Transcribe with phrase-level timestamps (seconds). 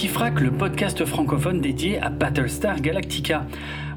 [0.00, 3.44] Le podcast francophone dédié à Battlestar Galactica.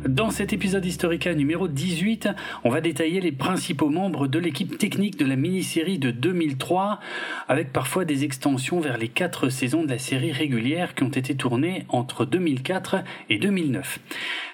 [0.07, 2.29] Dans cet épisode Historica numéro 18,
[2.63, 6.99] on va détailler les principaux membres de l'équipe technique de la mini-série de 2003,
[7.47, 11.35] avec parfois des extensions vers les quatre saisons de la série régulière qui ont été
[11.35, 13.99] tournées entre 2004 et 2009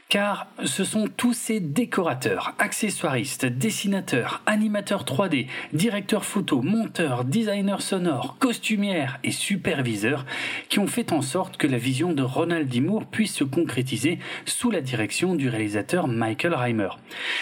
[0.09, 8.37] car ce sont tous ces décorateurs, accessoiristes, dessinateurs, animateurs 3D, directeurs photo, monteurs, designers sonores,
[8.39, 10.25] costumières et superviseurs
[10.69, 12.79] qui ont fait en sorte que la vision de Ronald D.
[12.79, 16.89] Moore puisse se concrétiser sous la direction du réalisateur Michael Reimer.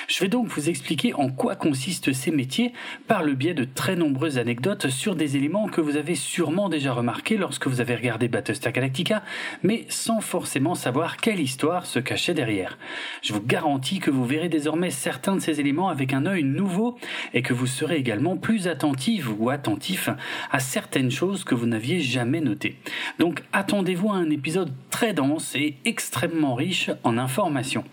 [0.08, 2.74] Je vais donc vous expliquer en quoi consistent ces métiers
[3.08, 6.94] par le biais de très nombreuses anecdotes sur des éléments que vous avez sûrement déjà
[6.94, 9.24] remarqués lorsque vous avez regardé Battlestar Galactica,
[9.64, 12.78] mais sans forcément savoir quelle histoire se cachait derrière.
[13.22, 16.98] Je vous garantis que vous verrez désormais certains de ces éléments avec un œil nouveau
[17.34, 20.10] et que vous serez également plus attentif ou attentif
[20.52, 22.76] à certaines choses que vous n'aviez jamais notées.
[23.20, 27.85] Donc attendez-vous à un épisode très dense et extrêmement riche en informations.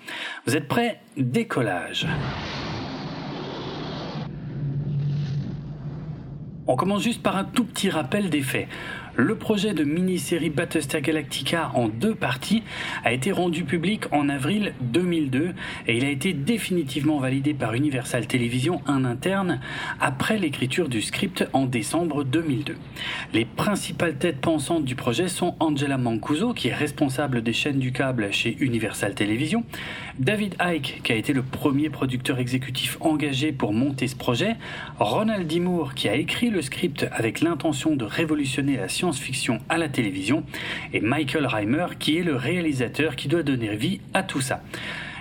[0.47, 1.01] Vous êtes prêts?
[1.17, 2.07] Décollage.
[6.67, 8.69] On commence juste par un tout petit rappel des faits.
[9.15, 12.63] Le projet de mini-série Battlestar Galactica en deux parties
[13.05, 15.53] a été rendu public en avril 2002
[15.87, 19.61] et il a été définitivement validé par Universal Television en interne
[20.01, 22.75] après l'écriture du script en décembre 2002.
[23.35, 27.93] Les principales têtes pensantes du projet sont Angela Mancuso, qui est responsable des chaînes du
[27.93, 29.63] câble chez Universal Television,
[30.19, 34.57] David Icke, qui a été le premier producteur exécutif engagé pour monter ce projet,
[34.99, 35.61] Ronald D.
[35.61, 40.45] Moore, qui a écrit le script avec l'intention de révolutionner la science-fiction à la télévision,
[40.93, 44.63] et Michael Reimer qui est le réalisateur qui doit donner vie à tout ça.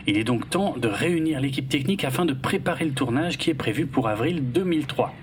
[0.06, 3.56] Il est donc temps de réunir l'équipe technique afin de préparer le tournage qui est
[3.56, 5.16] prévu pour avril 2003.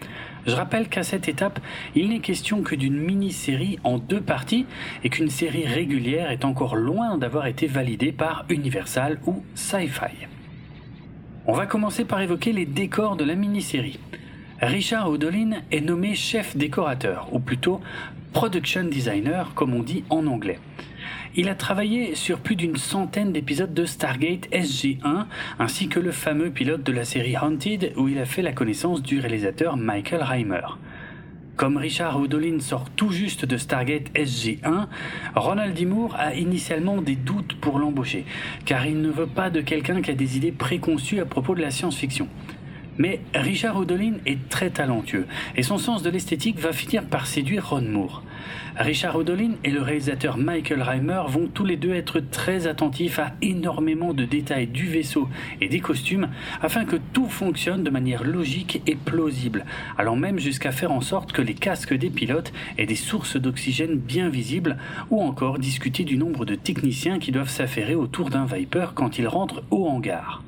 [0.47, 1.61] Je rappelle qu'à cette étape,
[1.95, 4.67] il n'est question que d'une mini-série en deux parties
[5.05, 10.27] et qu'une série régulière est encore loin d'avoir été validée par Universal ou Sci-Fi.
[11.47, 14.01] On va commencer par évoquer les décors de la mini-série.
[14.61, 17.81] Richard Odolin est nommé chef décorateur, ou plutôt
[18.33, 20.59] production designer comme on dit en anglais.
[21.37, 25.27] Il a travaillé sur plus d'une centaine d'épisodes de Stargate SG1
[25.59, 29.03] ainsi que le fameux pilote de la série Haunted où il a fait la connaissance
[29.03, 30.67] du réalisateur Michael Reimer.
[31.59, 34.87] Comme Richard Odolin sort tout juste de Stargate SG1,
[35.35, 35.87] Ronald D.
[35.87, 38.27] Moore a initialement des doutes pour l'embaucher,
[38.65, 41.61] car il ne veut pas de quelqu'un qui a des idées préconçues à propos de
[41.61, 42.29] la science-fiction.
[42.99, 45.27] Mais Richard Odolin est très talentueux
[45.57, 48.25] et son sens de l'esthétique va finir par séduire Ron Moore.
[48.77, 53.33] Richard Odolin et le réalisateur Michael Reimer vont tous les deux être très attentifs à
[53.41, 55.29] énormément de détails du vaisseau
[55.61, 56.29] et des costumes
[56.61, 59.65] afin que tout fonctionne de manière logique et plausible,
[59.97, 63.97] allant même jusqu'à faire en sorte que les casques des pilotes aient des sources d'oxygène
[63.97, 64.77] bien visibles
[65.11, 69.29] ou encore discuter du nombre de techniciens qui doivent s'affairer autour d'un Viper quand il
[69.29, 70.43] rentre au hangar.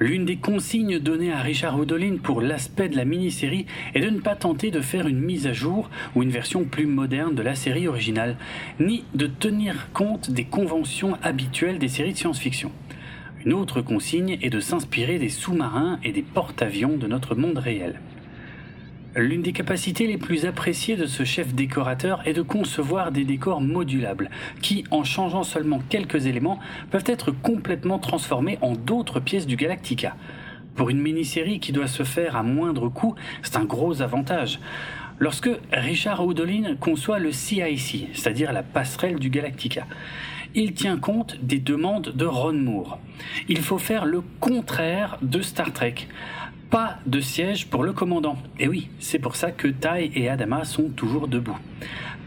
[0.00, 4.18] L'une des consignes données à Richard Odolin pour l'aspect de la mini-série est de ne
[4.18, 7.54] pas tenter de faire une mise à jour ou une version plus moderne de la
[7.54, 8.36] série originale,
[8.80, 12.72] ni de tenir compte des conventions habituelles des séries de science-fiction.
[13.44, 18.00] Une autre consigne est de s'inspirer des sous-marins et des porte-avions de notre monde réel.
[19.16, 23.60] L'une des capacités les plus appréciées de ce chef décorateur est de concevoir des décors
[23.60, 24.28] modulables,
[24.60, 26.58] qui, en changeant seulement quelques éléments,
[26.90, 30.16] peuvent être complètement transformés en d'autres pièces du Galactica.
[30.74, 34.58] Pour une mini-série qui doit se faire à moindre coût, c'est un gros avantage.
[35.20, 39.86] Lorsque Richard Houdolin conçoit le CIC, c'est-à-dire la passerelle du Galactica,
[40.56, 42.98] il tient compte des demandes de Ron Moore.
[43.48, 46.08] Il faut faire le contraire de Star Trek
[46.74, 48.36] pas de siège pour le commandant.
[48.58, 51.56] Et oui, c'est pour ça que Tai et Adama sont toujours debout.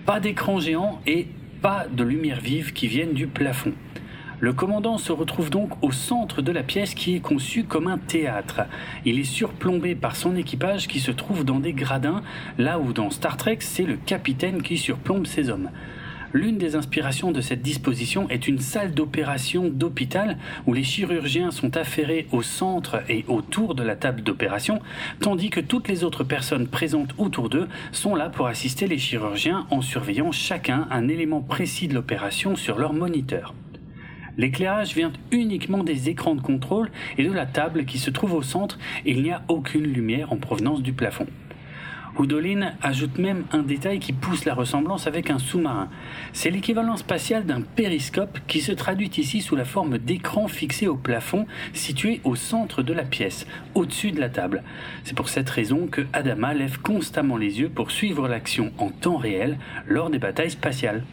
[0.05, 1.27] Pas d'écran géant et
[1.61, 3.73] pas de lumière vive qui viennent du plafond.
[4.39, 7.97] Le commandant se retrouve donc au centre de la pièce qui est conçue comme un
[7.97, 8.61] théâtre.
[9.03, 12.21] Il est surplombé par son équipage qui se trouve dans des gradins,
[12.57, 15.71] là où dans Star Trek c'est le capitaine qui surplombe ses hommes.
[16.37, 20.37] L'une des inspirations de cette disposition est une salle d'opération d'hôpital
[20.67, 24.79] où les chirurgiens sont affairés au centre et autour de la table d'opération,
[25.19, 29.65] tandis que toutes les autres personnes présentes autour d'eux sont là pour assister les chirurgiens
[29.71, 33.55] en surveillant chacun un élément précis de l'opération sur leur moniteur.
[34.37, 38.43] L'éclairage vient uniquement des écrans de contrôle et de la table qui se trouve au
[38.43, 41.25] centre et il n'y a aucune lumière en provenance du plafond.
[42.17, 45.89] Houdolin ajoute même un détail qui pousse la ressemblance avec un sous-marin.
[46.33, 50.95] C'est l'équivalent spatial d'un périscope qui se traduit ici sous la forme d'écran fixé au
[50.95, 54.63] plafond situé au centre de la pièce, au-dessus de la table.
[55.03, 59.17] C'est pour cette raison que Adama lève constamment les yeux pour suivre l'action en temps
[59.17, 61.03] réel lors des batailles spatiales.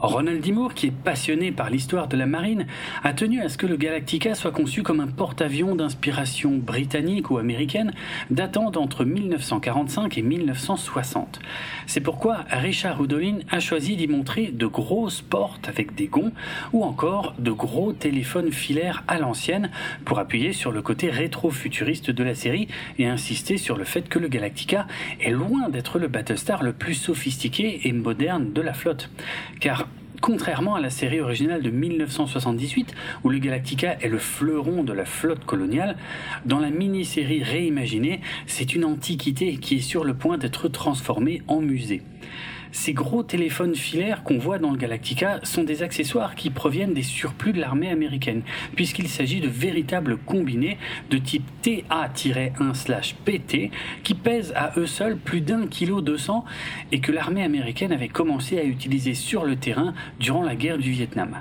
[0.00, 0.52] Ronald D.
[0.52, 2.66] Moore, qui est passionné par l'histoire de la marine,
[3.02, 7.38] a tenu à ce que le Galactica soit conçu comme un porte-avions d'inspiration britannique ou
[7.38, 7.92] américaine
[8.30, 11.40] datant d'entre 1945 et 1960.
[11.86, 16.32] C'est pourquoi Richard Houdolin a choisi d'y montrer de grosses portes avec des gonds
[16.72, 19.70] ou encore de gros téléphones filaires à l'ancienne
[20.04, 22.68] pour appuyer sur le côté rétro-futuriste de la série
[22.98, 24.86] et insister sur le fait que le Galactica
[25.20, 29.10] est loin d'être le Battlestar le plus sophistiqué et moderne de la flotte.
[29.58, 29.87] Car
[30.20, 35.04] Contrairement à la série originale de 1978, où le Galactica est le fleuron de la
[35.04, 35.96] flotte coloniale,
[36.44, 41.60] dans la mini-série réimaginée, c'est une antiquité qui est sur le point d'être transformée en
[41.60, 42.02] musée.
[42.72, 47.02] Ces gros téléphones filaires qu'on voit dans le Galactica sont des accessoires qui proviennent des
[47.02, 48.42] surplus de l'armée américaine,
[48.76, 50.78] puisqu'il s'agit de véritables combinés
[51.10, 53.70] de type TA-1/PT
[54.02, 56.44] qui pèsent à eux seuls plus d'un kilo 200
[56.92, 60.90] et que l'armée américaine avait commencé à utiliser sur le terrain durant la guerre du
[60.90, 61.38] Vietnam.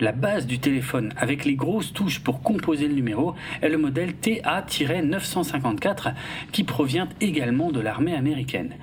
[0.00, 4.12] La base du téléphone avec les grosses touches pour composer le numéro est le modèle
[4.12, 6.14] TA-954
[6.52, 8.74] qui provient également de l'armée américaine.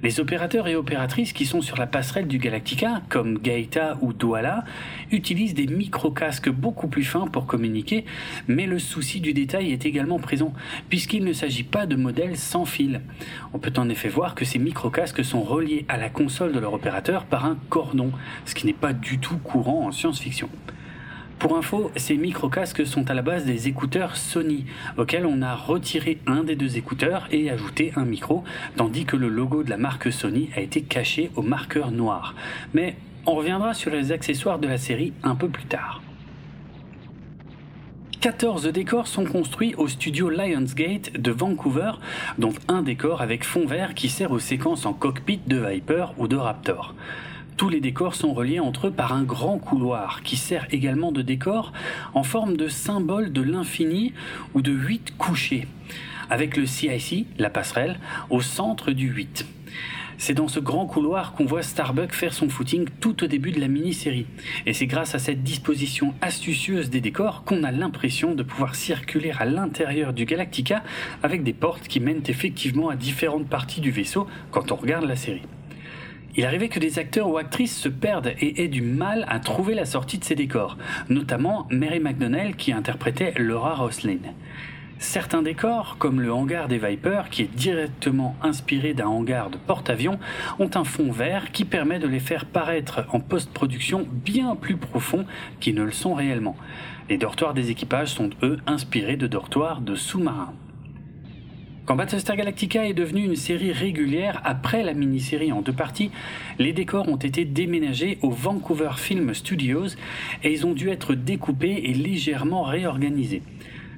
[0.00, 4.64] Les opérateurs et opératrices qui sont sur la passerelle du Galactica, comme Gaeta ou Douala,
[5.10, 8.04] utilisent des micro-casques beaucoup plus fins pour communiquer,
[8.46, 10.52] mais le souci du détail est également présent,
[10.88, 13.00] puisqu'il ne s'agit pas de modèles sans fil.
[13.52, 16.74] On peut en effet voir que ces micro-casques sont reliés à la console de leur
[16.74, 18.12] opérateur par un cordon,
[18.44, 20.48] ce qui n'est pas du tout courant en science-fiction.
[21.38, 24.64] Pour info, ces micro-casques sont à la base des écouteurs Sony,
[24.96, 28.42] auxquels on a retiré un des deux écouteurs et ajouté un micro,
[28.76, 32.34] tandis que le logo de la marque Sony a été caché au marqueur noir.
[32.74, 36.02] Mais on reviendra sur les accessoires de la série un peu plus tard.
[38.20, 41.92] 14 décors sont construits au studio Lionsgate de Vancouver,
[42.38, 46.26] dont un décor avec fond vert qui sert aux séquences en cockpit de Viper ou
[46.26, 46.96] de Raptor.
[47.58, 51.22] Tous les décors sont reliés entre eux par un grand couloir qui sert également de
[51.22, 51.72] décor
[52.14, 54.12] en forme de symbole de l'infini
[54.54, 55.66] ou de 8 couchés,
[56.30, 57.98] avec le CIC, la passerelle,
[58.30, 59.44] au centre du 8.
[60.18, 63.60] C'est dans ce grand couloir qu'on voit Starbuck faire son footing tout au début de
[63.60, 64.26] la mini-série.
[64.64, 69.32] Et c'est grâce à cette disposition astucieuse des décors qu'on a l'impression de pouvoir circuler
[69.36, 70.84] à l'intérieur du Galactica
[71.24, 75.16] avec des portes qui mènent effectivement à différentes parties du vaisseau quand on regarde la
[75.16, 75.42] série.
[76.38, 79.74] Il arrivait que des acteurs ou actrices se perdent et aient du mal à trouver
[79.74, 84.20] la sortie de ces décors, notamment Mary McDonnell qui interprétait Laura Roslin.
[85.00, 90.20] Certains décors, comme le hangar des Vipers, qui est directement inspiré d'un hangar de porte-avions,
[90.60, 95.26] ont un fond vert qui permet de les faire paraître en post-production bien plus profonds
[95.58, 96.56] qu'ils ne le sont réellement.
[97.10, 100.54] Les dortoirs des équipages sont eux inspirés de dortoirs de sous-marins.
[101.88, 106.10] Quand Battlestar Galactica est devenu une série régulière après la mini-série en deux parties,
[106.58, 109.86] les décors ont été déménagés au Vancouver Film Studios
[110.44, 113.40] et ils ont dû être découpés et légèrement réorganisés.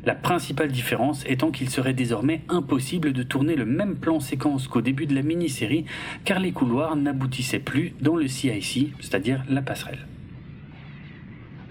[0.04, 4.82] La principale différence étant qu'il serait désormais impossible de tourner le même plan séquence qu'au
[4.82, 5.84] début de la mini-série
[6.24, 10.06] car les couloirs n'aboutissaient plus dans le CIC, c'est-à-dire la passerelle.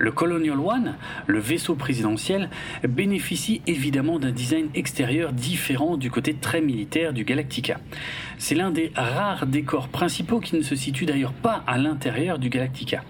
[0.02, 0.96] Le Colonial One,
[1.28, 2.50] le vaisseau présidentiel,
[2.88, 7.82] bénéficie évidemment d'un design extérieur différent du côté très militaire du Galactica.
[8.38, 12.48] C'est l'un des rares décors principaux qui ne se situe d'ailleurs pas à l'intérieur du
[12.48, 13.04] Galactica.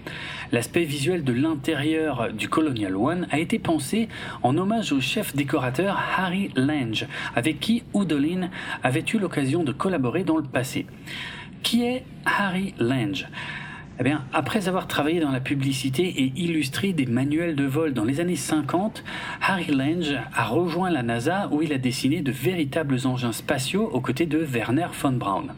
[0.50, 4.08] L'aspect visuel de l'intérieur du Colonial One a été pensé
[4.42, 7.06] en hommage au chef décorateur Harry Lange,
[7.36, 8.50] avec qui Oudolin
[8.82, 10.86] avait eu l'occasion de collaborer dans le passé.
[11.62, 13.28] Qui est Harry Lange?
[14.02, 18.20] Eh après avoir travaillé dans la publicité et illustré des manuels de vol dans les
[18.20, 19.04] années 50,
[19.42, 24.00] Harry Lange a rejoint la NASA où il a dessiné de véritables engins spatiaux aux
[24.00, 25.48] côtés de Werner von Braun.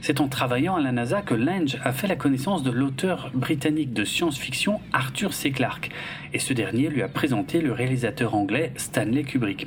[0.00, 3.92] C'est en travaillant à la NASA que Lange a fait la connaissance de l'auteur britannique
[3.92, 5.50] de science-fiction Arthur C.
[5.50, 5.90] Clarke,
[6.32, 9.66] et ce dernier lui a présenté le réalisateur anglais Stanley Kubrick.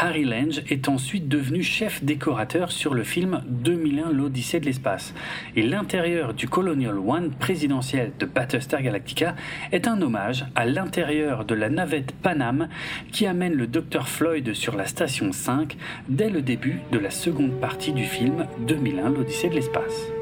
[0.00, 5.12] Harry Lange est ensuite devenu chef décorateur sur le film 2001 l'Odyssée de l'espace.
[5.56, 9.34] Et l'intérieur du Colonial One présidentiel de Battlestar Galactica
[9.72, 12.68] est un hommage à l'intérieur de la navette Panam
[13.10, 15.76] qui amène le Dr Floyd sur la station 5
[16.08, 20.17] dès le début de la seconde partie du film 2001 l'Odyssée de l'espace.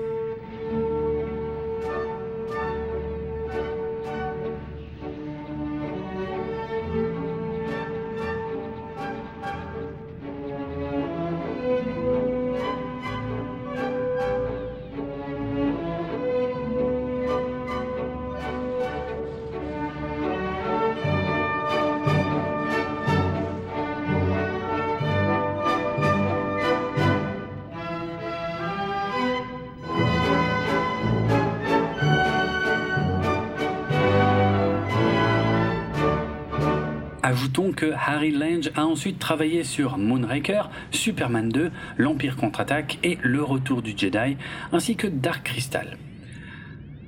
[37.76, 43.83] Que Harry Lange a ensuite travaillé sur Moonraker, Superman 2, l'Empire contre-attaque et Le Retour
[43.83, 44.37] du Jedi,
[44.73, 45.97] ainsi que Dark Crystal.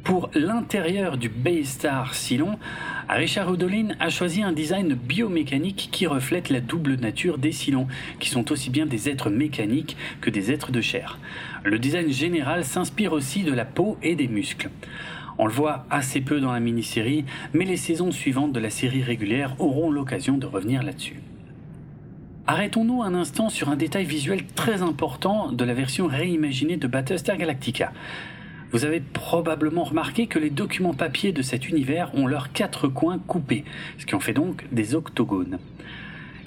[0.04, 2.58] Pour l'intérieur du Baystar Cylon,
[3.10, 8.30] Richard Houdolin a choisi un design biomécanique qui reflète la double nature des Cylons, qui
[8.30, 11.18] sont aussi bien des êtres mécaniques que des êtres de chair.
[11.64, 14.70] Le design général s'inspire aussi de la peau et des muscles.
[15.38, 19.02] On le voit assez peu dans la mini-série, mais les saisons suivantes de la série
[19.02, 21.22] régulière auront l'occasion de revenir là-dessus.
[22.48, 27.36] Arrêtons-nous un instant sur un détail visuel très important de la version réimaginée de Battlestar
[27.36, 27.92] Galactica.
[28.72, 33.18] Vous avez probablement remarqué que les documents papier de cet univers ont leurs quatre coins
[33.18, 33.64] coupés,
[33.98, 35.58] ce qui en fait donc des octogones.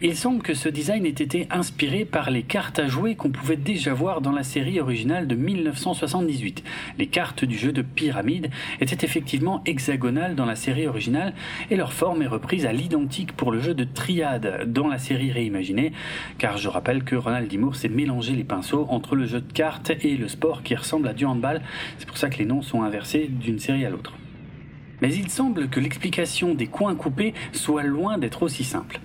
[0.04, 3.56] Il semble que ce design ait été inspiré par les cartes à jouer qu'on pouvait
[3.56, 6.64] déjà voir dans la série originale de 1978.
[6.98, 11.36] Les cartes du jeu de pyramide étaient effectivement hexagonales dans la série originale
[11.70, 15.32] et leur forme est reprise à l'identique pour le jeu de triade dans la série
[15.32, 15.92] réimaginée,
[16.40, 19.92] car je rappelle que Ronald Dimour s'est mélangé les pinceaux entre le jeu de cartes
[20.02, 21.62] et le sport qui ressemble à du handball,
[22.00, 24.14] c'est pour ça que les noms sont inversés d'une série à l'autre.
[25.02, 29.00] Mais il semble que l'explication des coins coupés soit loin d'être aussi simple.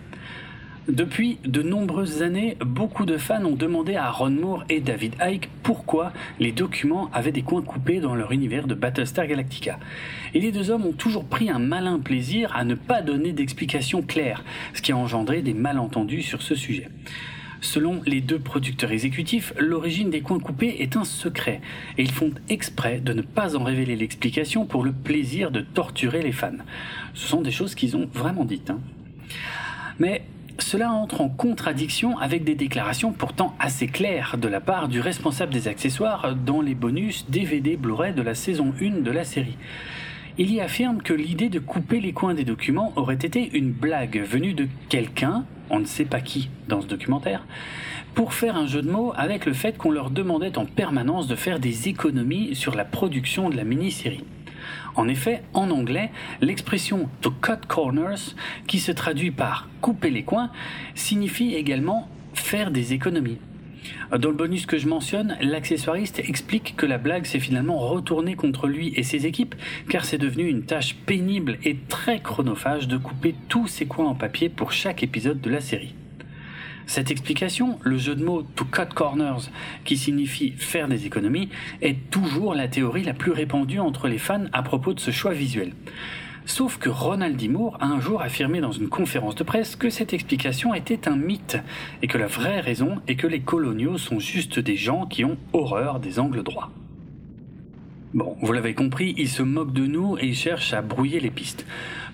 [0.88, 5.49] Depuis de nombreuses années, beaucoup de fans ont demandé à Ron Moore et David Icke
[5.64, 9.81] pourquoi les documents avaient des coins coupés dans leur univers de Battlestar Galactica.
[10.33, 14.00] Et les deux hommes ont toujours pris un malin plaisir à ne pas donner d'explications
[14.00, 16.88] claires, ce qui a engendré des malentendus sur ce sujet.
[17.61, 21.62] Selon les deux producteurs exécutifs, l'origine des coins coupés est un secret,
[21.99, 26.23] et ils font exprès de ne pas en révéler l'explication pour le plaisir de torturer
[26.23, 26.52] les fans.
[27.12, 28.71] Ce sont des choses qu'ils ont vraiment dites.
[28.71, 28.78] Hein.
[29.99, 30.23] Mais
[30.58, 35.52] cela entre en contradiction avec des déclarations pourtant assez claires de la part du responsable
[35.52, 39.56] des accessoires dans les bonus DVD Blu-ray de la saison 1 de la série.
[40.38, 44.20] Il y affirme que l'idée de couper les coins des documents aurait été une blague
[44.22, 47.46] venue de quelqu'un, on ne sait pas qui dans ce documentaire,
[48.14, 51.36] pour faire un jeu de mots avec le fait qu'on leur demandait en permanence de
[51.36, 54.25] faire des économies sur la production de la mini-série.
[54.94, 58.35] En effet, en anglais, l'expression to cut corners,
[58.66, 60.50] qui se traduit par couper les coins,
[60.94, 63.38] signifie également faire des économies.
[64.11, 68.66] Dans le bonus que je mentionne, l'accessoiriste explique que la blague s'est finalement retournée contre
[68.66, 69.54] lui et ses équipes,
[69.88, 74.14] car c'est devenu une tâche pénible et très chronophage de couper tous ces coins en
[74.14, 75.94] papier pour chaque épisode de la série.
[76.87, 79.50] Cette explication, le jeu de mots to cut corners,
[79.85, 81.49] qui signifie faire des économies,
[81.83, 85.33] est toujours la théorie la plus répandue entre les fans à propos de ce choix
[85.33, 85.73] visuel.
[86.45, 87.49] Sauf que Ronald D.
[87.49, 91.16] Moore a un jour affirmé dans une conférence de presse que cette explication était un
[91.16, 91.59] mythe
[92.02, 95.38] et que la vraie raison est que les coloniaux sont juste des gens qui ont
[95.52, 96.71] horreur des angles droits.
[98.14, 101.31] Bon, vous l'avez compris, il se moque de nous et il cherche à brouiller les
[101.31, 101.66] pistes.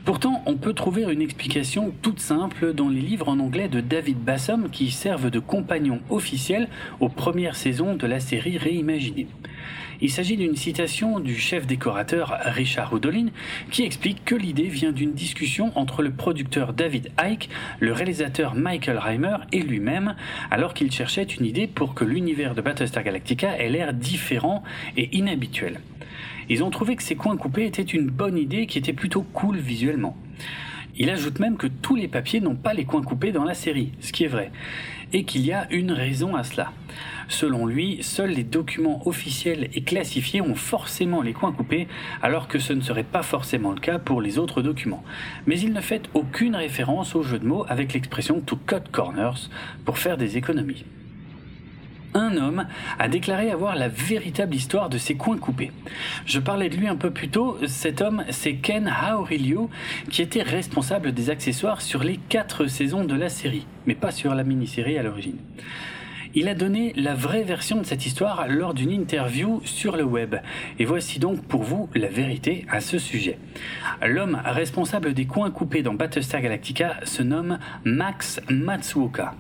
[0.05, 4.19] Pourtant, on peut trouver une explication toute simple dans les livres en anglais de David
[4.19, 6.69] Bassom qui servent de compagnons officiels
[6.99, 9.29] aux premières saisons de la série réimaginée.
[10.01, 13.29] Il s'agit d'une citation du chef décorateur Richard Houdolin
[13.71, 18.99] qui explique que l'idée vient d'une discussion entre le producteur David Icke, le réalisateur Michael
[18.99, 20.17] Reimer et lui-même,
[20.51, 24.65] alors qu'il cherchait une idée pour que l'univers de Battlestar Galactica ait l'air différent
[24.97, 25.79] et inhabituel.
[26.49, 29.57] Ils ont trouvé que ces coins coupés étaient une bonne idée qui était plutôt cool
[29.57, 30.17] visuellement.
[30.97, 33.93] Il ajoute même que tous les papiers n'ont pas les coins coupés dans la série,
[34.01, 34.53] ce qui est vrai,
[35.15, 36.71] et qu'il y a une raison à cela.
[37.29, 41.89] Selon lui, seuls les documents officiels et classifiés ont forcément les coins coupés,
[42.21, 45.03] alors que ce ne serait pas forcément le cas pour les autres documents.
[45.47, 49.49] Mais il ne fait aucune référence au jeu de mots avec l'expression to cut corners
[49.87, 50.85] pour faire des économies
[52.15, 52.67] un homme
[52.99, 55.73] a déclaré avoir la véritable histoire de ces coins coupés.
[56.27, 59.71] Je parlais de lui un peu plus tôt, cet homme c'est Ken Haorilio
[60.11, 64.35] qui était responsable des accessoires sur les quatre saisons de la série, mais pas sur
[64.35, 65.39] la mini-série à l'origine.
[66.35, 70.37] Il a donné la vraie version de cette histoire lors d'une interview sur le web.
[70.79, 73.39] Et voici donc pour vous la vérité à ce sujet.
[74.03, 79.35] L'homme responsable des coins coupés dans Battlestar Galactica se nomme Max Matsuoka.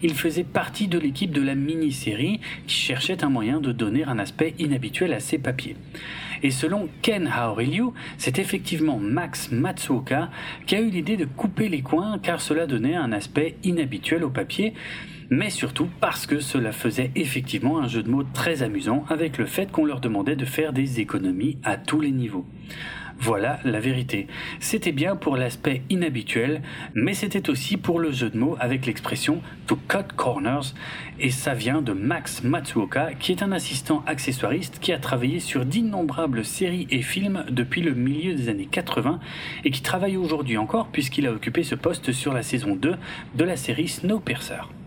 [0.00, 4.18] Il faisait partie de l'équipe de la mini-série qui cherchait un moyen de donner un
[4.18, 5.76] aspect inhabituel à ses papiers.
[6.42, 10.30] Et selon Ken Haorilyu, c'est effectivement Max Matsuoka
[10.66, 14.30] qui a eu l'idée de couper les coins car cela donnait un aspect inhabituel au
[14.30, 14.72] papier
[15.30, 19.46] mais surtout parce que cela faisait effectivement un jeu de mots très amusant avec le
[19.46, 22.44] fait qu'on leur demandait de faire des économies à tous les niveaux.
[23.22, 24.28] Voilà la vérité.
[24.60, 26.62] C'était bien pour l'aspect inhabituel,
[26.94, 30.72] mais c'était aussi pour le jeu de mots avec l'expression to cut corners,
[31.18, 35.66] et ça vient de Max Matsuoka, qui est un assistant accessoiriste qui a travaillé sur
[35.66, 39.20] d'innombrables séries et films depuis le milieu des années 80
[39.64, 42.94] et qui travaille aujourd'hui encore puisqu'il a occupé ce poste sur la saison 2
[43.34, 44.79] de la série Snowpiercer.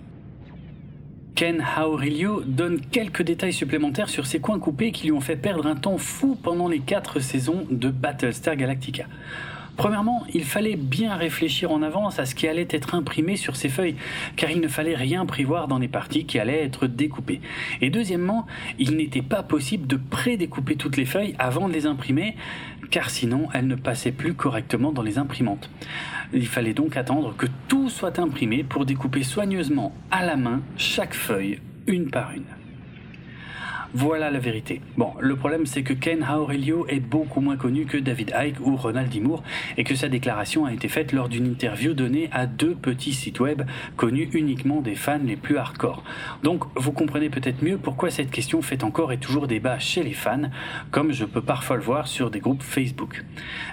[1.36, 5.66] Ken Aurelio donne quelques détails supplémentaires sur ses coins coupés qui lui ont fait perdre
[5.66, 9.06] un temps fou pendant les quatre saisons de Battlestar Galactica.
[9.76, 13.70] Premièrement, il fallait bien réfléchir en avance à ce qui allait être imprimé sur ces
[13.70, 13.96] feuilles,
[14.36, 17.42] car il ne fallait rien prévoir dans les parties qui allaient être découpées.
[17.82, 18.46] Et deuxièmement,
[18.78, 22.36] il n'était pas possible de pré-découper toutes les feuilles avant de les imprimer,
[22.92, 25.70] car sinon elles ne passaient plus correctement dans les imprimantes.
[26.34, 31.16] Il fallait donc attendre que tout soit imprimé pour découper soigneusement à la main chaque
[31.16, 32.63] feuille, une par une.
[33.96, 34.82] Voilà la vérité.
[34.98, 38.76] Bon, le problème c'est que Ken Aurelio est beaucoup moins connu que David Icke ou
[38.76, 39.22] Ronald D.
[39.78, 43.40] et que sa déclaration a été faite lors d'une interview donnée à deux petits sites
[43.40, 43.62] web
[43.96, 46.04] connus uniquement des fans les plus hardcore.
[46.42, 50.14] Donc vous comprenez peut-être mieux pourquoi cette question fait encore et toujours débat chez les
[50.14, 50.50] fans,
[50.90, 53.24] comme je peux parfois le voir sur des groupes Facebook.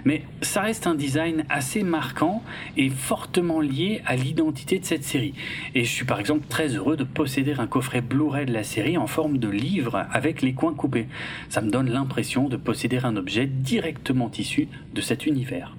[0.05, 2.43] Mais ça reste un design assez marquant
[2.77, 5.33] et fortement lié à l'identité de cette série.
[5.75, 8.99] Et je suis par exemple très heureux de posséder un coffret Blu-ray de la série
[8.99, 11.09] en forme de livre avec les coins coupés.
[11.49, 15.77] Ça me donne l'impression de posséder un objet directement issu de cet univers.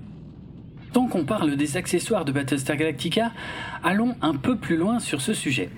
[0.94, 3.32] Tant qu'on parle des accessoires de Battlestar Galactica,
[3.82, 5.70] allons un peu plus loin sur ce sujet.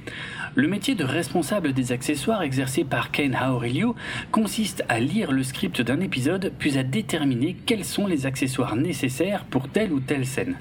[0.55, 3.95] Le métier de responsable des accessoires exercé par Ken Aurelio
[4.31, 9.45] consiste à lire le script d'un épisode puis à déterminer quels sont les accessoires nécessaires
[9.45, 10.57] pour telle ou telle scène.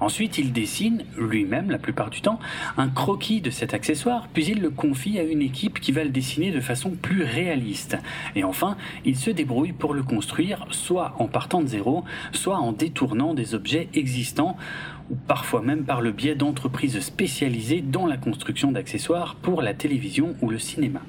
[0.00, 2.40] Ensuite, il dessine, lui-même la plupart du temps,
[2.78, 6.10] un croquis de cet accessoire, puis il le confie à une équipe qui va le
[6.10, 7.98] dessiner de façon plus réaliste.
[8.34, 12.72] Et enfin, il se débrouille pour le construire, soit en partant de zéro, soit en
[12.72, 14.56] détournant des objets existants,
[15.10, 20.34] ou parfois même par le biais d'entreprises spécialisées dans la construction d'accessoires pour la télévision
[20.40, 21.00] ou le cinéma.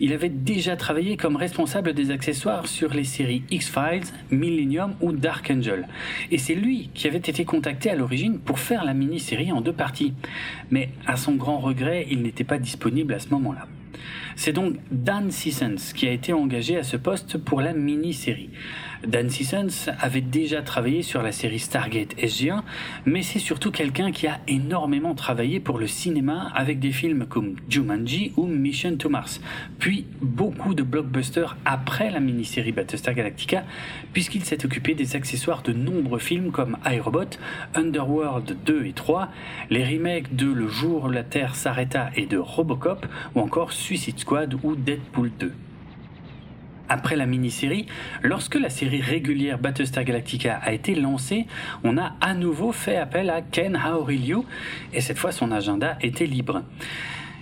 [0.00, 5.50] Il avait déjà travaillé comme responsable des accessoires sur les séries X-Files, Millennium ou Dark
[5.50, 5.86] Angel.
[6.30, 9.72] Et c'est lui qui avait été contacté à l'origine pour faire la mini-série en deux
[9.72, 10.12] parties.
[10.70, 13.66] Mais à son grand regret, il n'était pas disponible à ce moment-là.
[14.36, 18.50] C'est donc Dan Sissons qui a été engagé à ce poste pour la mini-série.
[19.06, 22.62] Dan Sissons avait déjà travaillé sur la série Stargate SG1,
[23.04, 27.56] mais c'est surtout quelqu'un qui a énormément travaillé pour le cinéma avec des films comme
[27.68, 29.40] Jumanji ou Mission to Mars,
[29.78, 33.64] puis beaucoup de blockbusters après la mini-série Battlestar Galactica,
[34.12, 37.38] puisqu'il s'est occupé des accessoires de nombreux films comme iRobot,
[37.74, 39.28] Underworld 2 et 3,
[39.70, 44.18] les remakes de Le jour où la Terre s'arrêta et de Robocop, ou encore Suicide
[44.18, 45.52] Squad ou Deadpool 2.
[46.88, 47.86] Après la mini-série,
[48.22, 51.46] lorsque la série régulière Battlestar Galactica a été lancée,
[51.82, 54.44] on a à nouveau fait appel à Ken Aurelio
[54.92, 56.62] et cette fois son agenda était libre.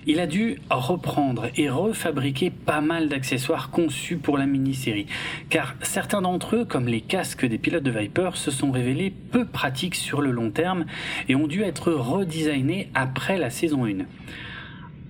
[0.04, 5.06] Il a dû reprendre et refabriquer pas mal d'accessoires conçus pour la mini-série,
[5.48, 9.44] car certains d'entre eux, comme les casques des pilotes de Viper, se sont révélés peu
[9.44, 10.86] pratiques sur le long terme
[11.28, 14.04] et ont dû être redesignés après la saison 1.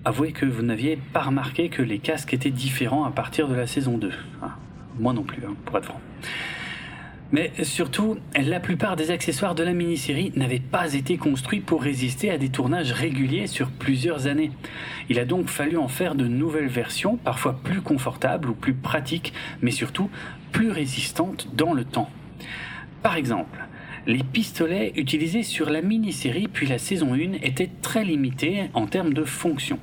[0.05, 3.65] Avouez que vous n'aviez pas remarqué que les casques étaient différents à partir de la
[3.65, 4.11] saison 2.
[4.41, 4.57] Ah,
[4.99, 6.01] moi non plus, hein, pour être franc.
[7.31, 12.29] Mais surtout, la plupart des accessoires de la mini-série n'avaient pas été construits pour résister
[12.29, 14.51] à des tournages réguliers sur plusieurs années.
[15.09, 19.33] Il a donc fallu en faire de nouvelles versions, parfois plus confortables ou plus pratiques,
[19.61, 20.09] mais surtout
[20.51, 22.09] plus résistantes dans le temps.
[23.01, 23.57] Par exemple,
[24.05, 29.13] les pistolets utilisés sur la mini-série puis la saison 1 étaient très limités en termes
[29.13, 29.79] de fonction.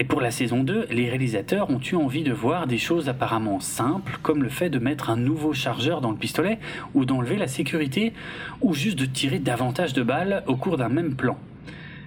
[0.00, 3.60] Et pour la saison 2, les réalisateurs ont eu envie de voir des choses apparemment
[3.60, 6.58] simples, comme le fait de mettre un nouveau chargeur dans le pistolet,
[6.94, 8.14] ou d'enlever la sécurité,
[8.62, 11.38] ou juste de tirer davantage de balles au cours d'un même plan.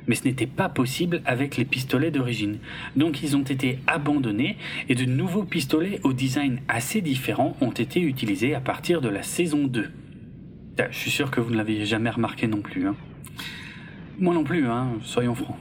[0.07, 2.57] Mais ce n'était pas possible avec les pistolets d'origine.
[2.95, 4.57] Donc ils ont été abandonnés
[4.89, 9.21] et de nouveaux pistolets au design assez différent ont été utilisés à partir de la
[9.21, 9.91] saison 2.
[10.79, 12.87] Ah, je suis sûr que vous ne l'avez jamais remarqué non plus.
[12.87, 12.95] Hein.
[14.17, 15.59] Moi non plus, hein, soyons francs.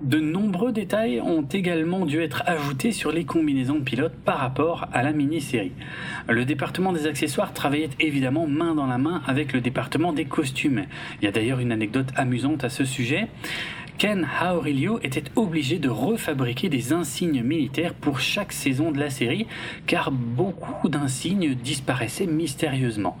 [0.00, 4.86] De nombreux détails ont également dû être ajoutés sur les combinaisons de pilotes par rapport
[4.92, 5.72] à la mini-série.
[6.28, 10.84] Le département des accessoires travaillait évidemment main dans la main avec le département des costumes.
[11.20, 13.26] Il y a d'ailleurs une anecdote amusante à ce sujet.
[13.98, 19.48] Ken Aurelio était obligé de refabriquer des insignes militaires pour chaque saison de la série,
[19.88, 23.18] car beaucoup d'insignes disparaissaient mystérieusement.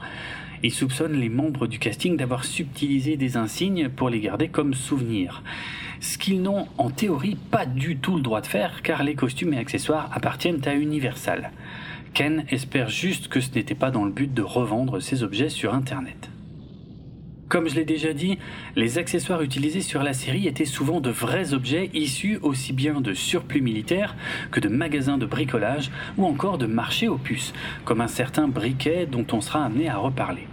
[0.62, 5.42] Il soupçonne les membres du casting d'avoir subtilisé des insignes pour les garder comme souvenirs.
[6.00, 9.54] Ce qu'ils n'ont en théorie pas du tout le droit de faire car les costumes
[9.54, 11.52] et accessoires appartiennent à Universal.
[12.14, 15.74] Ken espère juste que ce n'était pas dans le but de revendre ces objets sur
[15.74, 16.30] Internet.
[17.48, 18.38] Comme je l'ai déjà dit,
[18.76, 23.14] les accessoires utilisés sur la série étaient souvent de vrais objets issus aussi bien de
[23.14, 24.16] surplus militaires
[24.50, 27.54] que de magasins de bricolage ou encore de marchés aux puces,
[27.86, 30.46] comme un certain briquet dont on sera amené à reparler.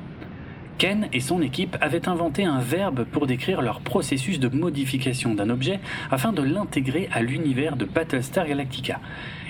[0.78, 5.50] Ken et son équipe avaient inventé un verbe pour décrire leur processus de modification d'un
[5.50, 5.80] objet
[6.12, 9.00] afin de l'intégrer à l'univers de Battlestar Galactica.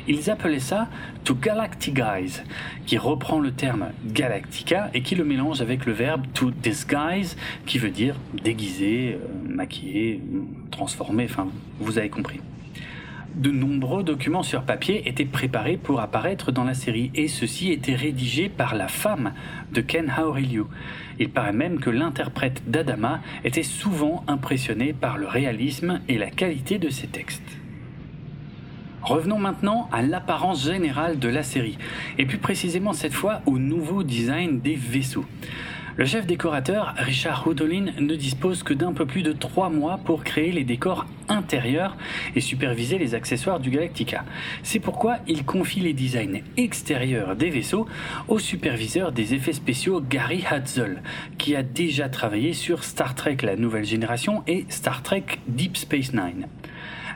[0.07, 0.87] Ils appelaient ça
[1.23, 2.43] to galactigize,
[2.85, 7.79] qui reprend le terme galactica et qui le mélange avec le verbe to disguise, qui
[7.79, 10.21] veut dire déguiser, euh, maquiller,
[10.69, 11.47] transformer, enfin,
[11.79, 12.39] vous avez compris.
[13.35, 17.95] De nombreux documents sur papier étaient préparés pour apparaître dans la série et ceux-ci étaient
[17.95, 19.33] rédigés par la femme
[19.73, 20.69] de Ken Aurelio.
[21.19, 26.77] Il paraît même que l'interprète d'Adama était souvent impressionné par le réalisme et la qualité
[26.77, 27.54] de ses textes.
[29.05, 31.77] Revenons maintenant à l'apparence générale de la série,
[32.17, 35.25] et plus précisément cette fois au nouveau design des vaisseaux.
[35.95, 40.23] Le chef décorateur, Richard Houdolin, ne dispose que d'un peu plus de trois mois pour
[40.23, 41.95] créer les décors intérieurs
[42.35, 44.25] et superviser les accessoires du Galactica.
[44.63, 47.85] C'est pourquoi il confie les designs extérieurs des vaisseaux
[48.27, 51.03] au superviseur des effets spéciaux Gary Hatzel,
[51.37, 56.11] qui a déjà travaillé sur Star Trek La Nouvelle Génération et Star Trek Deep Space
[56.11, 56.47] Nine.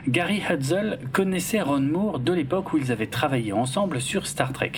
[0.08, 4.72] Gary Hudzel connaissait Ron Moore de l'époque où ils avaient travaillé ensemble sur Star Trek.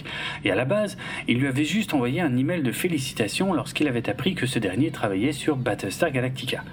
[0.45, 0.97] Et à la base,
[1.29, 4.91] il lui avait juste envoyé un email de félicitations lorsqu'il avait appris que ce dernier
[4.91, 6.65] travaillait sur Battlestar Galactica.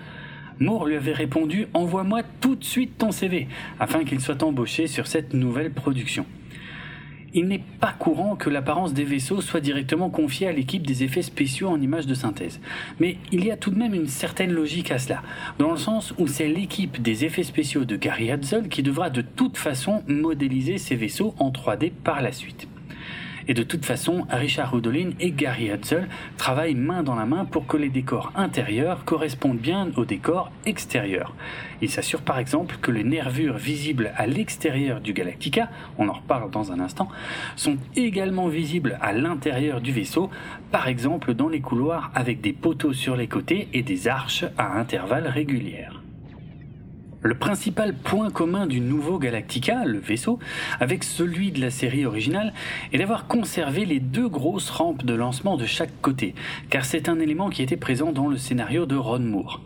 [0.60, 3.48] Moore lui avait répondu Envoie-moi tout de suite ton CV,
[3.80, 6.26] afin qu'il soit embauché sur cette nouvelle production
[7.34, 11.22] il n'est pas courant que l'apparence des vaisseaux soit directement confiée à l'équipe des effets
[11.22, 12.60] spéciaux en images de synthèse.
[13.00, 15.22] Mais il y a tout de même une certaine logique à cela,
[15.58, 19.22] dans le sens où c'est l'équipe des effets spéciaux de Gary Hudson qui devra de
[19.22, 22.68] toute façon modéliser ces vaisseaux en 3D par la suite.
[23.50, 26.04] Et de toute façon, Richard Houdolin et Gary Hudson
[26.38, 31.34] travaillent main dans la main pour que les décors intérieurs correspondent bien aux décors extérieurs.
[31.82, 36.52] Ils s'assurent par exemple que les nervures visibles à l'extérieur du Galactica, on en reparle
[36.52, 37.10] dans un instant,
[37.56, 40.30] sont également visibles à l'intérieur du vaisseau,
[40.72, 44.78] par exemple dans les couloirs avec des poteaux sur les côtés et des arches à
[44.78, 45.88] intervalles réguliers.
[47.22, 50.40] Le principal point commun du nouveau Galactica, le vaisseau,
[50.80, 52.54] avec celui de la série originale,
[52.94, 56.34] est d'avoir conservé les deux grosses rampes de lancement de chaque côté,
[56.70, 59.62] car c'est un élément qui était présent dans le scénario de Ron Moore.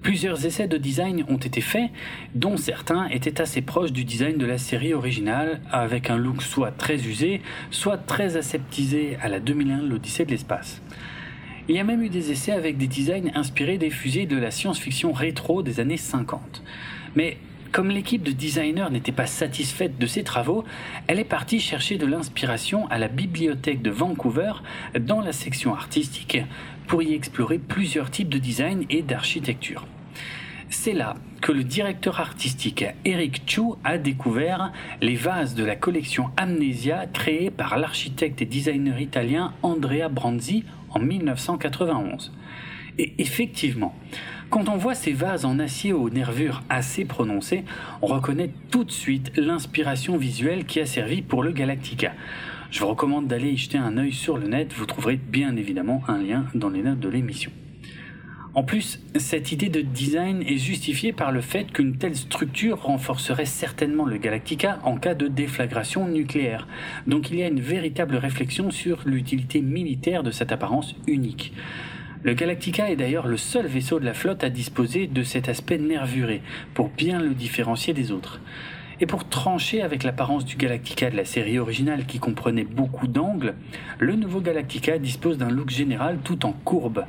[0.00, 1.90] Plusieurs essais de design ont été faits,
[2.34, 6.70] dont certains étaient assez proches du design de la série originale, avec un look soit
[6.70, 10.80] très usé, soit très aseptisé à la 2001 l'Odyssée de l'espace.
[11.68, 14.52] Il y a même eu des essais avec des designs inspirés des fusées de la
[14.52, 16.62] science-fiction rétro des années 50.
[17.16, 17.38] Mais
[17.72, 20.62] comme l'équipe de designers n'était pas satisfaite de ses travaux,
[21.08, 24.52] elle est partie chercher de l'inspiration à la bibliothèque de Vancouver
[25.00, 26.38] dans la section artistique
[26.86, 29.86] pour y explorer plusieurs types de design et d'architecture.
[30.68, 36.30] C'est là que le directeur artistique Eric Chu a découvert les vases de la collection
[36.36, 40.64] Amnesia créée par l'architecte et designer italien Andrea Branzi
[40.96, 42.32] en 1991.
[42.98, 43.94] Et effectivement,
[44.48, 47.64] quand on voit ces vases en acier aux nervures assez prononcées,
[48.00, 52.12] on reconnaît tout de suite l'inspiration visuelle qui a servi pour le Galactica.
[52.70, 56.02] Je vous recommande d'aller y jeter un œil sur le net, vous trouverez bien évidemment
[56.08, 57.52] un lien dans les notes de l'émission.
[58.56, 63.44] En plus, cette idée de design est justifiée par le fait qu'une telle structure renforcerait
[63.44, 66.66] certainement le Galactica en cas de déflagration nucléaire.
[67.06, 71.52] Donc il y a une véritable réflexion sur l'utilité militaire de cette apparence unique.
[72.22, 75.76] Le Galactica est d'ailleurs le seul vaisseau de la flotte à disposer de cet aspect
[75.76, 76.40] nervuré,
[76.72, 78.40] pour bien le différencier des autres.
[79.02, 83.52] Et pour trancher avec l'apparence du Galactica de la série originale qui comprenait beaucoup d'angles,
[83.98, 87.04] le nouveau Galactica dispose d'un look général tout en courbe.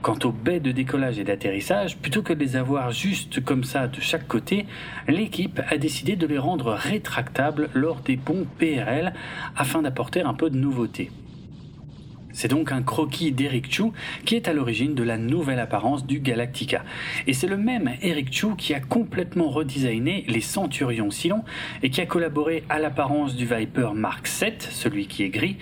[0.00, 3.88] Quant aux baies de décollage et d'atterrissage, plutôt que de les avoir juste comme ça
[3.88, 4.66] de chaque côté,
[5.08, 9.12] l'équipe a décidé de les rendre rétractables lors des ponts PRL
[9.56, 11.10] afin d'apporter un peu de nouveauté.
[12.38, 13.86] C'est donc un croquis d'Eric Chu
[14.24, 16.84] qui est à l'origine de la nouvelle apparence du Galactica.
[17.26, 21.42] Et c'est le même Eric Chu qui a complètement redesigné les Centurions Silon
[21.82, 25.56] et qui a collaboré à l'apparence du Viper Mark 7, celui qui est gris,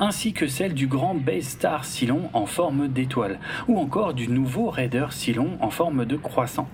[0.00, 4.70] ainsi que celle du grand Base Star Silon en forme d'étoile, ou encore du nouveau
[4.70, 6.66] Raider Silon en forme de croissant.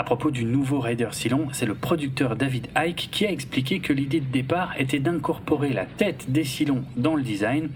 [0.00, 3.92] À propos du nouveau Raider Silon, c'est le producteur David Icke qui a expliqué que
[3.92, 7.68] l'idée de départ était d'incorporer la tête des Silons dans le design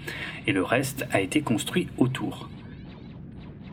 [0.46, 2.48] et le reste a été construit autour.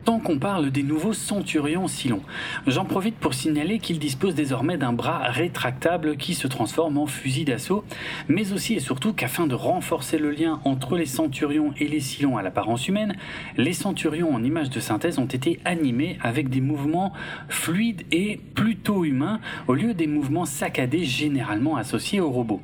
[0.06, 2.22] Tant qu'on parle des nouveaux Centurions Silon,
[2.66, 7.46] j'en profite pour signaler qu'ils disposent désormais d'un bras rétractable qui se transforme en fusil
[7.46, 7.84] d'assaut,
[8.28, 12.38] mais aussi et surtout qu'afin de renforcer le lien entre les Centurions et les Silons
[12.38, 13.16] à l'apparence humaine,
[13.58, 17.14] les Centurions en images de synthèse ont été animés avec des mouvements
[17.48, 22.62] fluides et plutôt humains au lieu des mouvements saccadés généralement associés aux robots.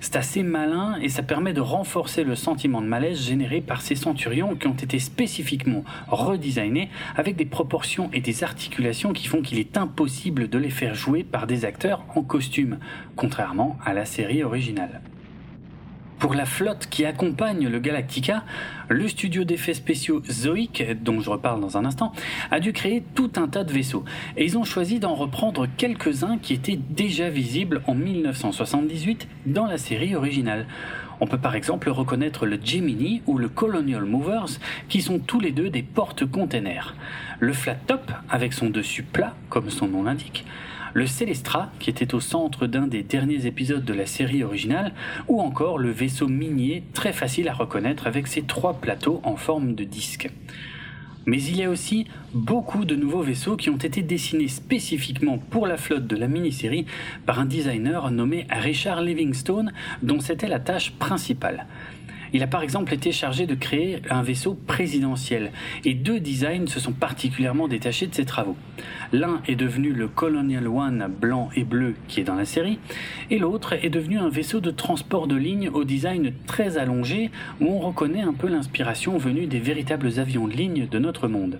[0.00, 3.96] C'est assez malin et ça permet de renforcer le sentiment de malaise généré par ces
[3.96, 6.69] Centurions qui ont été spécifiquement redesignés
[7.16, 11.24] avec des proportions et des articulations qui font qu'il est impossible de les faire jouer
[11.24, 12.78] par des acteurs en costume,
[13.16, 15.00] contrairement à la série originale.
[16.20, 18.44] Pour la flotte qui accompagne le Galactica,
[18.90, 22.12] le studio d'effets spéciaux Zoic, dont je reparle dans un instant,
[22.50, 24.04] a dû créer tout un tas de vaisseaux.
[24.36, 29.78] Et ils ont choisi d'en reprendre quelques-uns qui étaient déjà visibles en 1978 dans la
[29.78, 30.66] série originale.
[31.20, 35.52] On peut par exemple reconnaître le Gemini ou le Colonial Movers, qui sont tous les
[35.52, 36.94] deux des porte-containers.
[37.38, 40.46] Le Flat Top, avec son dessus plat, comme son nom l'indique,
[40.92, 44.92] le Celestra, qui était au centre d'un des derniers épisodes de la série originale,
[45.28, 49.74] ou encore le vaisseau minier très facile à reconnaître avec ses trois plateaux en forme
[49.74, 50.30] de disque.
[51.26, 55.66] Mais il y a aussi beaucoup de nouveaux vaisseaux qui ont été dessinés spécifiquement pour
[55.66, 56.86] la flotte de la mini-série
[57.26, 61.66] par un designer nommé Richard Livingstone, dont c'était la tâche principale.
[62.32, 65.52] Il a par exemple été chargé de créer un vaisseau présidentiel,
[65.84, 68.56] et deux designs se sont particulièrement détachés de ses travaux.
[69.12, 72.78] L'un est devenu le Colonial One blanc et bleu qui est dans la série,
[73.30, 77.66] et l'autre est devenu un vaisseau de transport de ligne au design très allongé, où
[77.66, 81.58] on reconnaît un peu l'inspiration venue des véritables avions de ligne de notre monde.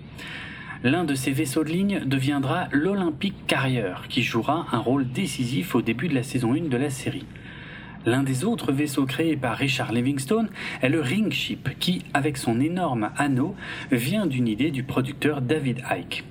[0.82, 5.82] L'un de ces vaisseaux de ligne deviendra l'Olympic Carrier, qui jouera un rôle décisif au
[5.82, 7.26] début de la saison 1 de la série.
[8.06, 10.48] L'un des autres vaisseaux créés par Richard Livingstone
[10.80, 13.54] est le Ring Ship, qui, avec son énorme anneau,
[13.92, 16.24] vient d'une idée du producteur David Icke.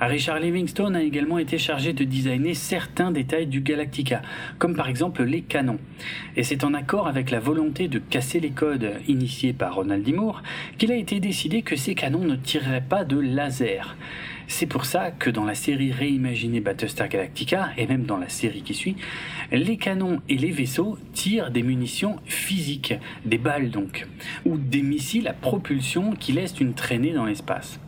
[0.00, 4.22] Richard Livingstone a également été chargé de designer certains détails du Galactica,
[4.58, 5.78] comme par exemple les canons.
[6.36, 10.12] Et c'est en accord avec la volonté de casser les codes initiés par Ronald D.
[10.12, 10.42] Moore
[10.78, 13.96] qu'il a été décidé que ces canons ne tireraient pas de laser.
[14.46, 18.62] C'est pour ça que dans la série réimaginée Battlestar Galactica, et même dans la série
[18.62, 18.96] qui suit,
[19.50, 24.06] les canons et les vaisseaux tirent des munitions physiques, des balles donc,
[24.44, 27.80] ou des missiles à propulsion qui laissent une traînée dans l'espace.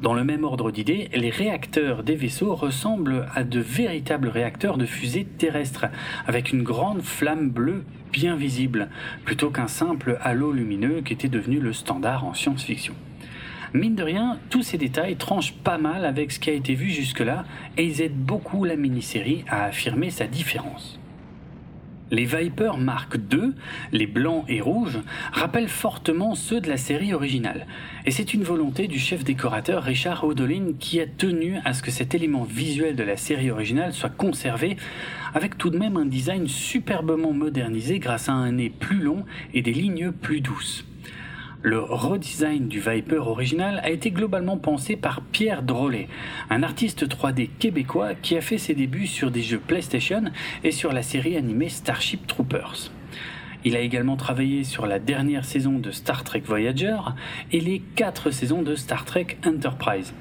[0.00, 4.86] Dans le même ordre d'idées, les réacteurs des vaisseaux ressemblent à de véritables réacteurs de
[4.86, 5.86] fusée terrestres,
[6.26, 8.88] avec une grande flamme bleue bien visible,
[9.24, 12.94] plutôt qu'un simple halo lumineux qui était devenu le standard en science-fiction.
[13.74, 16.90] Mine de rien, tous ces détails tranchent pas mal avec ce qui a été vu
[16.90, 17.46] jusque-là
[17.78, 20.98] et ils aident beaucoup la mini-série à affirmer sa différence.
[22.10, 23.52] Les Viper Mark II,
[23.90, 25.00] les blancs et rouges,
[25.32, 27.66] rappellent fortement ceux de la série originale.
[28.04, 31.90] Et c'est une volonté du chef décorateur Richard Odolin qui a tenu à ce que
[31.90, 34.76] cet élément visuel de la série originale soit conservé,
[35.32, 39.62] avec tout de même un design superbement modernisé grâce à un nez plus long et
[39.62, 40.84] des lignes plus douces.
[41.64, 46.08] Le redesign du Viper original a été globalement pensé par Pierre Drolet,
[46.50, 50.24] un artiste 3D québécois qui a fait ses débuts sur des jeux PlayStation
[50.64, 52.90] et sur la série animée Starship Troopers.
[53.64, 56.98] Il a également travaillé sur la dernière saison de Star Trek Voyager
[57.52, 60.12] et les quatre saisons de Star Trek Enterprise.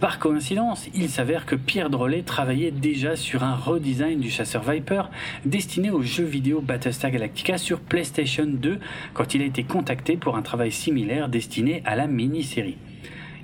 [0.00, 5.04] Par coïncidence, il s'avère que Pierre Drolet travaillait déjà sur un redesign du chasseur Viper
[5.44, 8.80] destiné au jeu vidéo Battlestar Galactica sur PlayStation 2
[9.14, 12.76] quand il a été contacté pour un travail similaire destiné à la mini-série.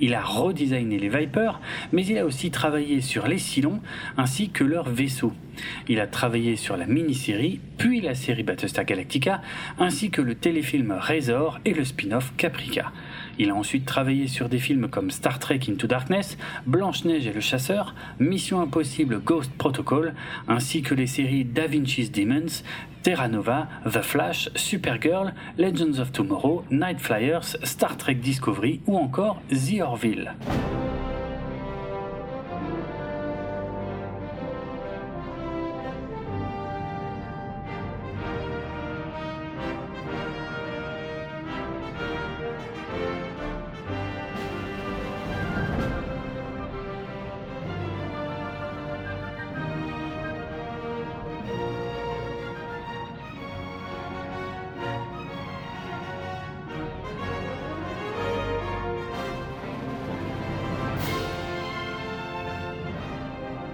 [0.00, 1.60] Il a redesigné les Vipers,
[1.92, 3.80] mais il a aussi travaillé sur les Cylons
[4.16, 5.34] ainsi que leurs vaisseaux.
[5.88, 9.42] Il a travaillé sur la mini-série, puis la série Battlestar Galactica,
[9.78, 12.92] ainsi que le téléfilm Razor et le spin-off Caprica.
[13.42, 17.40] Il a ensuite travaillé sur des films comme Star Trek Into Darkness, Blanche-Neige et le
[17.40, 20.12] Chasseur, Mission Impossible Ghost Protocol,
[20.46, 22.62] ainsi que les séries Da Vinci's Demons,
[23.02, 29.40] Terra Nova, The Flash, Supergirl, Legends of Tomorrow, Night Flyers, Star Trek Discovery ou encore
[29.48, 30.34] The Orville.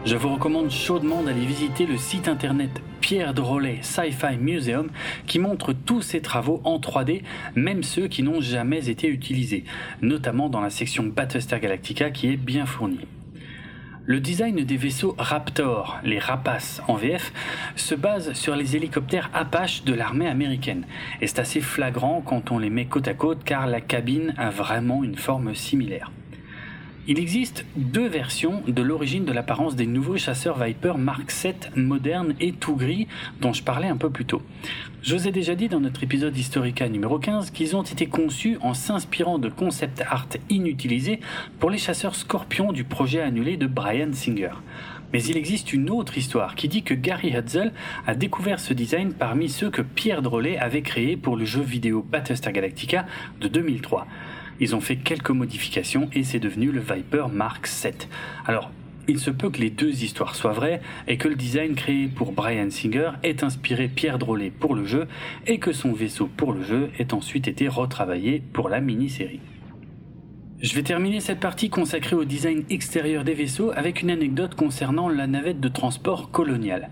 [0.06, 4.88] Je vous recommande chaudement d'aller visiter le site internet Pierre Drolet Sci-Fi Museum
[5.26, 7.22] qui montre tous ses travaux en 3D,
[7.56, 9.64] même ceux qui n'ont jamais été utilisés,
[10.02, 13.00] notamment dans la section Battlestar Galactica qui est bien fournie.
[14.04, 17.32] Le design des vaisseaux Raptor, les rapaces en VF,
[17.74, 20.86] se base sur les hélicoptères Apache de l'armée américaine.
[21.20, 24.50] Et c'est assez flagrant quand on les met côte à côte car la cabine a
[24.50, 26.12] vraiment une forme similaire.
[27.08, 32.34] Il existe deux versions de l'origine de l'apparence des nouveaux chasseurs Viper Mark 7 modernes
[32.40, 33.06] et tout gris
[33.40, 34.42] dont je parlais un peu plus tôt.
[35.02, 38.58] Je vous ai déjà dit dans notre épisode Historica numéro 15 qu'ils ont été conçus
[38.60, 41.20] en s'inspirant de concept art inutilisés
[41.60, 44.54] pour les chasseurs Scorpion du projet annulé de Brian Singer.
[45.12, 47.72] Mais il existe une autre histoire qui dit que Gary Hudzel
[48.08, 52.04] a découvert ce design parmi ceux que Pierre Drolet avait créés pour le jeu vidéo
[52.10, 53.06] Battlestar Galactica
[53.40, 54.08] de 2003.
[54.60, 58.08] Ils ont fait quelques modifications et c'est devenu le Viper Mark 7.
[58.46, 58.70] Alors,
[59.08, 62.32] il se peut que les deux histoires soient vraies et que le design créé pour
[62.32, 65.06] Brian Singer ait inspiré Pierre Drolet pour le jeu
[65.46, 69.40] et que son vaisseau pour le jeu ait ensuite été retravaillé pour la mini-série.
[70.62, 75.10] Je vais terminer cette partie consacrée au design extérieur des vaisseaux avec une anecdote concernant
[75.10, 76.88] la navette de transport coloniale.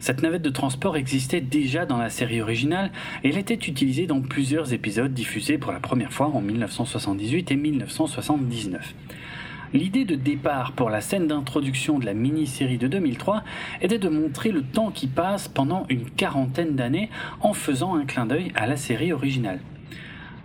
[0.00, 2.90] Cette navette de transport existait déjà dans la série originale
[3.22, 7.56] et elle était utilisée dans plusieurs épisodes diffusés pour la première fois en 1978 et
[7.56, 8.94] 1979.
[9.72, 13.44] L'idée de départ pour la scène d'introduction de la mini-série de 2003
[13.80, 18.26] était de montrer le temps qui passe pendant une quarantaine d'années en faisant un clin
[18.26, 19.60] d'œil à la série originale.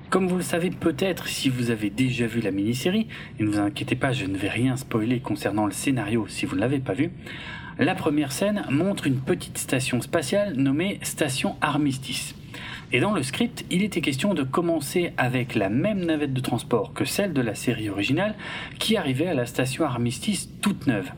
[0.10, 3.08] Comme vous le savez peut-être si vous avez déjà vu la mini-série,
[3.40, 6.56] et ne vous inquiétez pas, je ne vais rien spoiler concernant le scénario si vous
[6.56, 7.12] ne l'avez pas vu,
[7.78, 12.34] la première scène montre une petite station spatiale nommée Station Armistice.
[12.92, 16.92] Et dans le script, il était question de commencer avec la même navette de transport
[16.94, 18.34] que celle de la série originale
[18.80, 21.12] qui arrivait à la station Armistice toute neuve.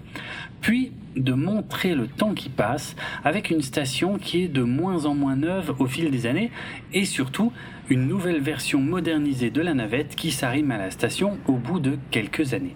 [0.59, 5.15] Puis de montrer le temps qui passe avec une station qui est de moins en
[5.15, 6.51] moins neuve au fil des années
[6.93, 7.53] et surtout
[7.89, 11.97] une nouvelle version modernisée de la navette qui s'arrime à la station au bout de
[12.11, 12.75] quelques années.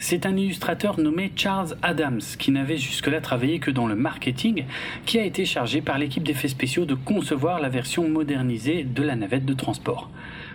[0.00, 4.64] C'est un illustrateur nommé Charles Adams, qui n'avait jusque-là travaillé que dans le marketing,
[5.06, 9.16] qui a été chargé par l'équipe d'effets spéciaux de concevoir la version modernisée de la
[9.16, 10.08] navette de transport.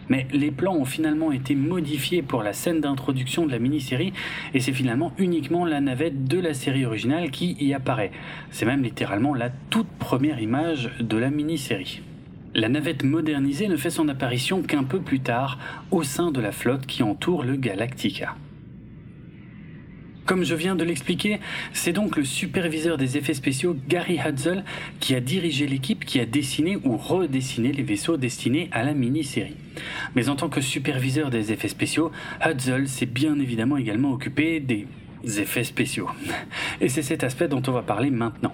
[0.08, 4.14] Mais les plans ont finalement été modifiés pour la scène d'introduction de la mini-série,
[4.54, 8.12] et c'est finalement uniquement la navette de la série originale qui y apparaît.
[8.50, 12.02] C'est même littéralement la toute première image de la mini-série.
[12.56, 15.60] La navette modernisée ne fait son apparition qu'un peu plus tard
[15.92, 18.36] au sein de la flotte qui entoure le Galactica.
[20.26, 21.40] Comme je viens de l'expliquer,
[21.74, 24.64] c'est donc le superviseur des effets spéciaux Gary Hudzel
[25.02, 29.58] qui a dirigé l'équipe qui a dessiné ou redessiné les vaisseaux destinés à la mini-série.
[30.16, 32.12] Mais en tant que superviseur des effets spéciaux,
[32.46, 34.88] Hudzel s'est bien évidemment également occupé des
[35.40, 36.10] effets spéciaux.
[36.80, 38.54] Et c'est cet aspect dont on va parler maintenant.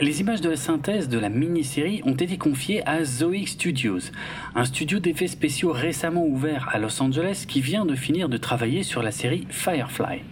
[0.00, 4.10] Les images de la synthèse de la mini-série ont été confiées à Zoic Studios,
[4.56, 8.82] un studio d'effets spéciaux récemment ouvert à Los Angeles qui vient de finir de travailler
[8.82, 10.22] sur la série Firefly.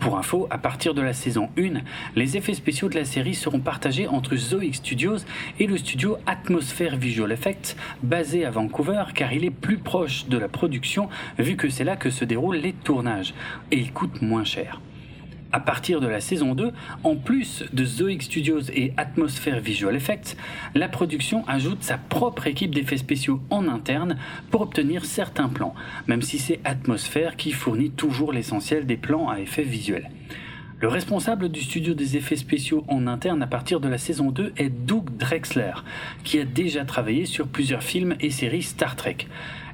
[0.00, 1.80] Pour info, à partir de la saison 1,
[2.14, 5.18] les effets spéciaux de la série seront partagés entre Zoic Studios
[5.58, 10.38] et le studio Atmosphere Visual Effects, basé à Vancouver car il est plus proche de
[10.38, 13.34] la production vu que c'est là que se déroulent les tournages
[13.70, 14.80] et il coûte moins cher.
[15.56, 16.70] À partir de la saison 2,
[17.02, 20.36] en plus de Zoic Studios et Atmosphere Visual Effects,
[20.74, 24.18] la production ajoute sa propre équipe d'effets spéciaux en interne
[24.50, 25.74] pour obtenir certains plans,
[26.08, 30.10] même si c'est Atmosphere qui fournit toujours l'essentiel des plans à effets visuels.
[30.78, 34.52] Le responsable du studio des effets spéciaux en interne à partir de la saison 2
[34.58, 35.72] est Doug Drexler,
[36.22, 39.26] qui a déjà travaillé sur plusieurs films et séries Star Trek.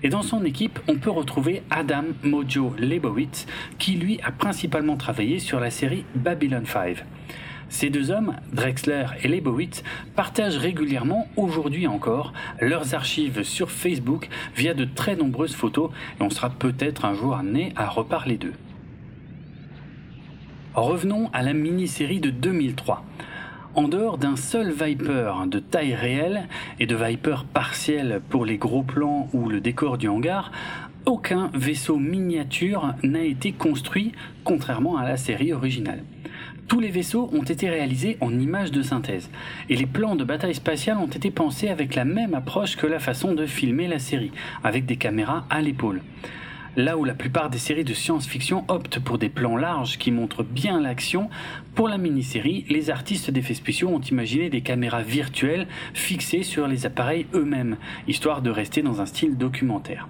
[0.02, 3.46] Et dans son équipe, on peut retrouver Adam Mojo Lebowitz,
[3.78, 7.04] qui lui a principalement travaillé sur la série Babylon 5.
[7.68, 9.82] Ces deux hommes, Drexler et Lebowitz,
[10.14, 16.30] partagent régulièrement, aujourd'hui encore, leurs archives sur Facebook via de très nombreuses photos et on
[16.30, 18.52] sera peut-être un jour amené à reparler d'eux.
[20.74, 23.04] Revenons à la mini-série de 2003.
[23.74, 26.46] En dehors d'un seul Viper de taille réelle
[26.78, 30.52] et de Viper partiel pour les gros plans ou le décor du hangar,
[31.06, 34.12] aucun vaisseau miniature n'a été construit
[34.44, 36.04] contrairement à la série originale.
[36.68, 39.30] Tous les vaisseaux ont été réalisés en images de synthèse,
[39.70, 42.98] et les plans de bataille spatiale ont été pensés avec la même approche que la
[42.98, 46.02] façon de filmer la série, avec des caméras à l'épaule.
[46.76, 50.42] Là où la plupart des séries de science-fiction optent pour des plans larges qui montrent
[50.42, 51.28] bien l'action,
[51.74, 56.86] pour la mini-série, les artistes d'effets spéciaux ont imaginé des caméras virtuelles fixées sur les
[56.86, 57.76] appareils eux-mêmes,
[58.08, 60.08] histoire de rester dans un style documentaire.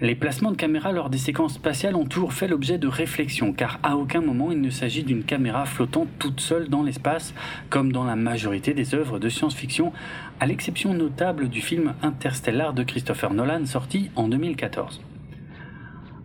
[0.00, 3.80] Les placements de caméra lors des séquences spatiales ont toujours fait l'objet de réflexions, car
[3.82, 7.34] à aucun moment il ne s'agit d'une caméra flottant toute seule dans l'espace,
[7.70, 9.92] comme dans la majorité des œuvres de science-fiction,
[10.38, 15.00] à l'exception notable du film Interstellar de Christopher Nolan sorti en 2014.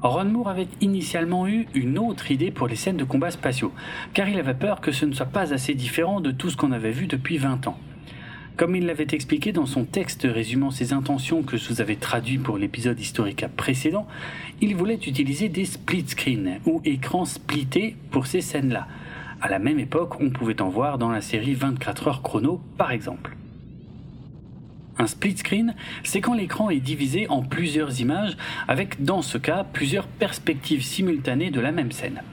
[0.02, 3.74] Ron Moore avait initialement eu une autre idée pour les scènes de combats spatiaux,
[4.14, 6.72] car il avait peur que ce ne soit pas assez différent de tout ce qu'on
[6.72, 7.80] avait vu depuis 20 ans.
[8.58, 12.38] Comme il l'avait expliqué dans son texte résumant ses intentions que je vous avais traduit
[12.38, 14.08] pour l'épisode historique précédent,
[14.62, 18.88] il voulait utiliser des split screens ou écrans splittés pour ces scènes-là.
[19.42, 22.92] À la même époque, on pouvait en voir dans la série 24 heures chrono par
[22.92, 23.36] exemple.
[25.00, 28.36] Un split screen, c'est quand l'écran est divisé en plusieurs images
[28.68, 32.24] avec, dans ce cas, plusieurs perspectives simultanées de la même scène.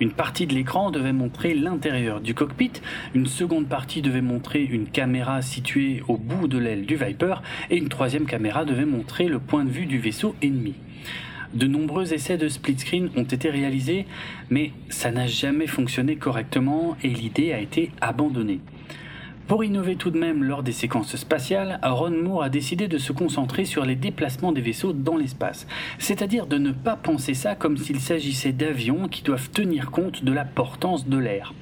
[0.00, 2.72] Une partie de l'écran devait montrer l'intérieur du cockpit,
[3.14, 7.76] une seconde partie devait montrer une caméra située au bout de l'aile du Viper et
[7.76, 10.74] une troisième caméra devait montrer le point de vue du vaisseau ennemi.
[11.52, 14.06] De nombreux essais de split screen ont été réalisés,
[14.50, 18.60] mais ça n'a jamais fonctionné correctement et l'idée a été abandonnée.
[19.46, 23.12] Pour innover tout de même lors des séquences spatiales, Ron Moore a décidé de se
[23.12, 25.66] concentrer sur les déplacements des vaisseaux dans l'espace,
[25.98, 30.32] c'est-à-dire de ne pas penser ça comme s'il s'agissait d'avions qui doivent tenir compte de
[30.32, 31.52] la portance de l'air.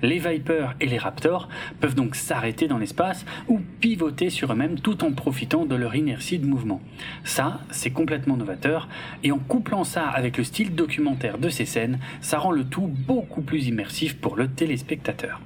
[0.00, 1.48] Les Vipers et les Raptors
[1.80, 6.38] peuvent donc s'arrêter dans l'espace ou pivoter sur eux-mêmes tout en profitant de leur inertie
[6.38, 6.82] de mouvement.
[7.24, 8.88] Ça, c'est complètement novateur,
[9.24, 12.86] et en couplant ça avec le style documentaire de ces scènes, ça rend le tout
[12.86, 15.40] beaucoup plus immersif pour le téléspectateur.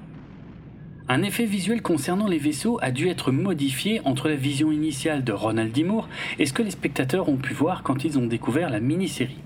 [1.11, 5.33] Un effet visuel concernant les vaisseaux a dû être modifié entre la vision initiale de
[5.33, 5.83] Ronald D.
[5.83, 6.07] Moore
[6.39, 9.39] et ce que les spectateurs ont pu voir quand ils ont découvert la mini-série.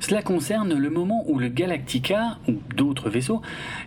[0.00, 3.42] Cela concerne le moment où le Galactica, ou d'autres vaisseaux,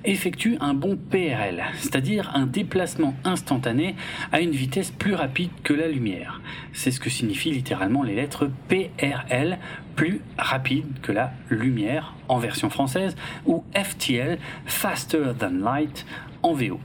[0.06, 3.96] effectuent un bond PRL, c'est-à-dire un déplacement instantané
[4.32, 6.42] à une vitesse plus rapide que la lumière.
[6.74, 9.58] C'est ce que signifient littéralement les lettres PRL,
[9.96, 13.16] plus rapide que la lumière en version française,
[13.48, 14.38] ou FTL,
[14.68, 16.06] Faster Than Light
[16.44, 16.80] en VO.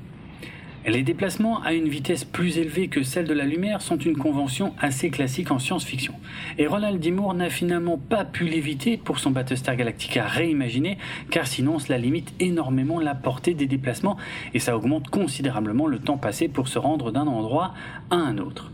[0.87, 4.74] Les déplacements à une vitesse plus élevée que celle de la lumière sont une convention
[4.78, 6.14] assez classique en science-fiction.
[6.59, 7.11] Et Ronald D.
[7.11, 10.99] N'a finalement pas pu l'éviter pour son Battlestar Galactica réimaginé,
[11.30, 14.18] car sinon cela limite énormément la portée des déplacements
[14.53, 17.72] et ça augmente considérablement le temps passé pour se rendre d'un endroit
[18.11, 18.70] à un autre.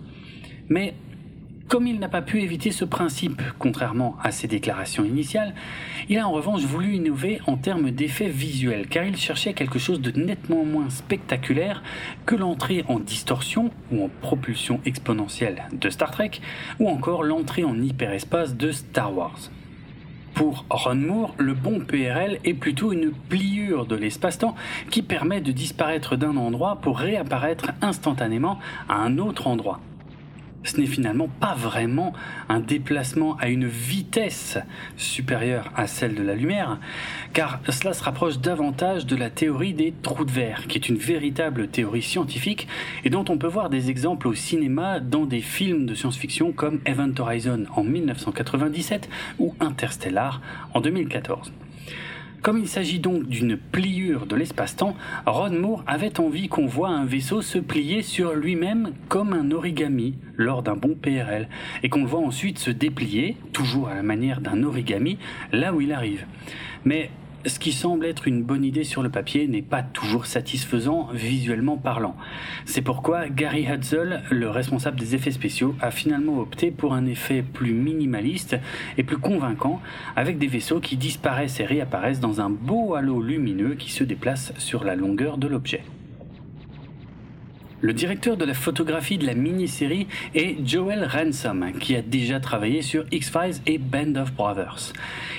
[0.69, 0.95] Mais
[1.71, 5.55] comme il n'a pas pu éviter ce principe, contrairement à ses déclarations initiales,
[6.09, 10.01] il a en revanche voulu innover en termes d'effets visuels, car il cherchait quelque chose
[10.01, 11.85] de nettement moins spectaculaire
[12.27, 16.33] que l'entrée en distorsion ou en propulsion exponentielle de Star Trek,
[16.81, 19.39] ou encore l'entrée en hyperespace de Star Wars.
[20.35, 24.57] Pour Ron Moore, le bon PRL est plutôt une pliure de l'espace-temps
[24.91, 28.59] qui permet de disparaître d'un endroit pour réapparaître instantanément
[28.89, 29.81] à un autre endroit
[30.65, 32.13] ce n'est finalement pas vraiment
[32.49, 34.59] un déplacement à une vitesse
[34.97, 36.79] supérieure à celle de la lumière,
[37.33, 40.99] car cela se rapproche davantage de la théorie des trous de verre, qui est une
[40.99, 42.69] véritable théorie scientifique
[43.05, 46.81] et dont on peut voir des exemples au cinéma dans des films de science-fiction comme
[46.85, 49.09] Event Horizon en 1997
[49.39, 50.41] ou Interstellar
[50.75, 51.53] en 2014.
[52.43, 57.05] Comme il s'agit donc d'une pliure de l'espace-temps, Ron Moore avait envie qu'on voit un
[57.05, 61.49] vaisseau se plier sur lui-même comme un origami lors d'un bon PRL,
[61.83, 65.19] et qu'on le voit ensuite se déplier, toujours à la manière d'un origami,
[65.53, 66.25] là où il arrive.
[66.87, 67.11] Mais
[67.47, 71.77] ce qui semble être une bonne idée sur le papier n'est pas toujours satisfaisant visuellement
[71.77, 72.17] parlant.
[72.65, 77.43] C'est pourquoi Gary Hudzel, le responsable des effets spéciaux, a finalement opté pour un effet
[77.43, 78.57] plus minimaliste
[78.99, 79.81] et plus convaincant,
[80.17, 84.53] avec des vaisseaux qui disparaissent et réapparaissent dans un beau halo lumineux qui se déplace
[84.59, 85.83] sur la longueur de l'objet.
[87.83, 92.83] Le directeur de la photographie de la mini-série est Joel Ransom, qui a déjà travaillé
[92.83, 94.93] sur X-Files et Band of Brothers.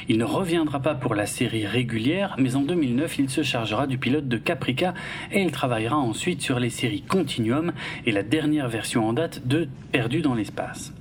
[0.10, 4.00] Il ne reviendra pas pour la série régulière, mais en 2009, il se chargera du
[4.00, 4.96] pilote de Caprica
[5.32, 7.74] et il travaillera ensuite sur les séries Continuum
[8.08, 10.94] et la dernière version en date de Perdu dans l'espace.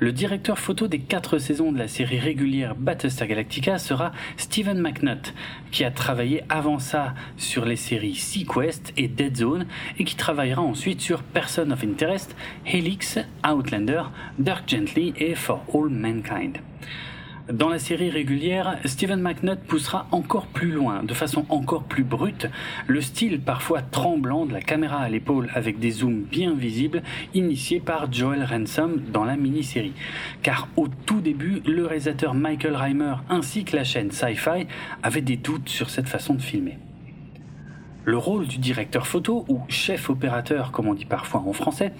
[0.00, 5.34] Le directeur photo des quatre saisons de la série régulière Battlestar Galactica sera Steven McNutt,
[5.72, 9.66] qui a travaillé avant ça sur les séries Sequest et Dead Zone
[9.98, 14.04] et qui travaillera ensuite sur Person of Interest, Helix, Outlander,
[14.38, 16.58] Dark Gently et For All Mankind.
[17.52, 22.46] Dans la série régulière, Steven McNutt poussera encore plus loin, de façon encore plus brute,
[22.86, 27.80] le style parfois tremblant de la caméra à l'épaule avec des zooms bien visibles initiés
[27.80, 29.94] par Joel Ransom dans la mini-série.
[30.42, 34.66] Car au tout début, le réalisateur Michael Reimer ainsi que la chaîne Sci-Fi
[35.02, 36.76] avaient des doutes sur cette façon de filmer.
[38.08, 41.92] Le rôle du directeur photo, ou chef opérateur comme on dit parfois en français,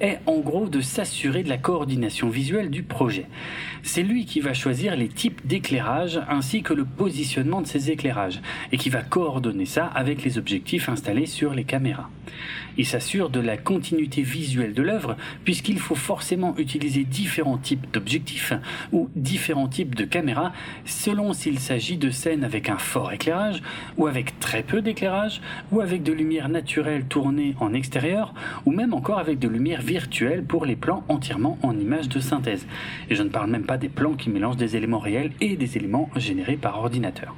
[0.00, 3.26] est en gros de s'assurer de la coordination visuelle du projet.
[3.82, 8.40] C'est lui qui va choisir les types d'éclairage ainsi que le positionnement de ces éclairages
[8.70, 12.10] et qui va coordonner ça avec les objectifs installés sur les caméras.
[12.78, 18.52] Il s'assure de la continuité visuelle de l'œuvre puisqu'il faut forcément utiliser différents types d'objectifs
[18.92, 20.52] ou différents types de caméras
[20.84, 23.62] selon s'il s'agit de scènes avec un fort éclairage
[23.96, 25.40] ou avec très peu d'éclairage
[25.72, 28.34] ou avec de lumière naturelle tournée en extérieur
[28.64, 32.66] ou même encore avec de lumière virtuelle pour les plans entièrement en images de synthèse.
[33.10, 35.76] Et je ne parle même pas des plans qui mélangent des éléments réels et des
[35.76, 37.34] éléments générés par ordinateur.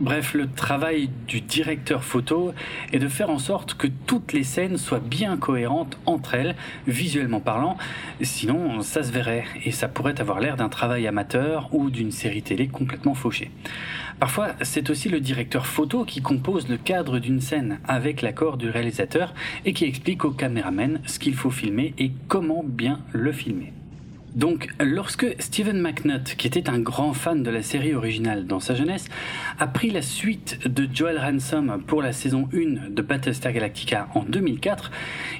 [0.00, 2.52] Bref, le travail du directeur photo
[2.92, 6.56] est de faire en sorte que toutes les scènes soient bien cohérentes entre elles,
[6.88, 7.76] visuellement parlant,
[8.20, 12.42] sinon ça se verrait et ça pourrait avoir l'air d'un travail amateur ou d'une série
[12.42, 13.52] télé complètement fauchée.
[14.18, 18.70] Parfois, c'est aussi le directeur photo qui compose le cadre d'une scène avec l'accord du
[18.70, 19.32] réalisateur
[19.64, 23.72] et qui explique au caméraman ce qu'il faut filmer et comment bien le filmer.
[24.34, 28.74] Donc, lorsque Stephen McNutt, qui était un grand fan de la série originale dans sa
[28.74, 29.06] jeunesse,
[29.60, 34.24] a pris la suite de Joel Ransom pour la saison 1 de Battlestar Galactica en
[34.24, 34.90] 2004,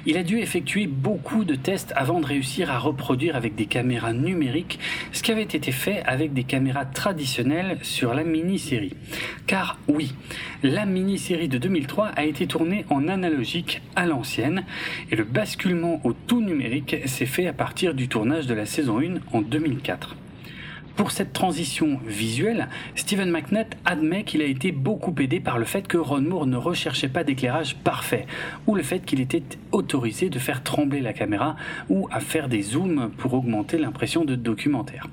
[0.05, 4.13] il a dû effectuer beaucoup de tests avant de réussir à reproduire avec des caméras
[4.13, 4.79] numériques
[5.11, 8.93] ce qui avait été fait avec des caméras traditionnelles sur la mini-série.
[9.45, 10.13] Car oui,
[10.63, 14.63] la mini-série de 2003 a été tournée en analogique à l'ancienne
[15.11, 18.84] et le basculement au tout numérique s'est fait à partir du tournage de la saison
[18.89, 20.15] 1 en 2004.
[20.95, 25.87] Pour cette transition visuelle, Steven McNutt admet qu'il a été beaucoup aidé par le fait
[25.87, 28.25] que Ron Moore ne recherchait pas d'éclairage parfait,
[28.65, 31.57] ou le fait qu'il était autorisé de faire trembler la caméra
[31.89, 35.07] ou à faire des zooms pour augmenter l'impression de documentaire.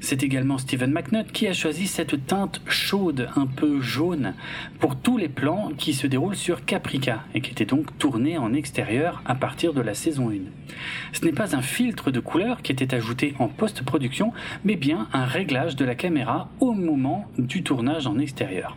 [0.00, 4.34] C'est également Steven McNutt qui a choisi cette teinte chaude, un peu jaune,
[4.78, 8.54] pour tous les plans qui se déroulent sur Caprica et qui étaient donc tournés en
[8.54, 10.34] extérieur à partir de la saison 1.
[11.12, 14.32] Ce n'est pas un filtre de couleur qui était ajouté en post-production,
[14.64, 18.76] mais bien un réglage de la caméra au moment du tournage en extérieur.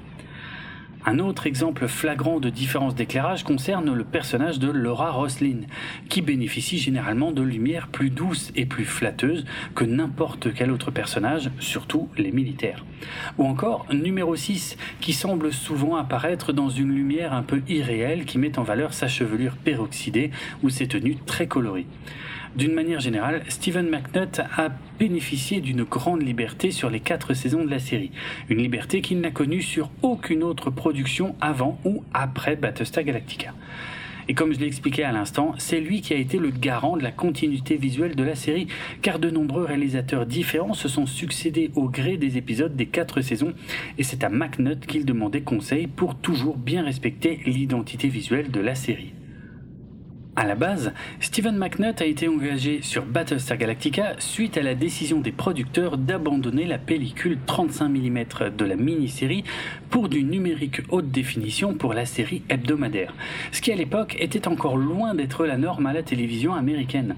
[1.03, 5.61] Un autre exemple flagrant de différence d'éclairage concerne le personnage de Laura Roslin,
[6.09, 11.49] qui bénéficie généralement de lumière plus douce et plus flatteuse que n'importe quel autre personnage,
[11.59, 12.85] surtout les militaires.
[13.39, 18.37] Ou encore numéro 6, qui semble souvent apparaître dans une lumière un peu irréelle qui
[18.37, 20.29] met en valeur sa chevelure peroxydée
[20.61, 21.87] ou ses tenues très colorées.
[22.55, 27.69] D'une manière générale, Steven McNutt a bénéficié d'une grande liberté sur les quatre saisons de
[27.69, 28.11] la série,
[28.49, 33.53] une liberté qu'il n'a connue sur aucune autre production avant ou après Battlestar Galactica.
[34.27, 37.11] Et comme je l'ai à l'instant, c'est lui qui a été le garant de la
[37.11, 38.67] continuité visuelle de la série,
[39.01, 43.53] car de nombreux réalisateurs différents se sont succédés au gré des épisodes des quatre saisons,
[43.97, 48.75] et c'est à McNutt qu'il demandait conseil pour toujours bien respecter l'identité visuelle de la
[48.75, 49.13] série.
[50.37, 55.19] À la base, Steven McNutt a été engagé sur Battlestar Galactica suite à la décision
[55.19, 58.23] des producteurs d'abandonner la pellicule 35 mm
[58.57, 59.43] de la mini-série
[59.89, 63.13] pour du numérique haute définition pour la série hebdomadaire,
[63.51, 67.17] ce qui à l'époque était encore loin d'être la norme à la télévision américaine.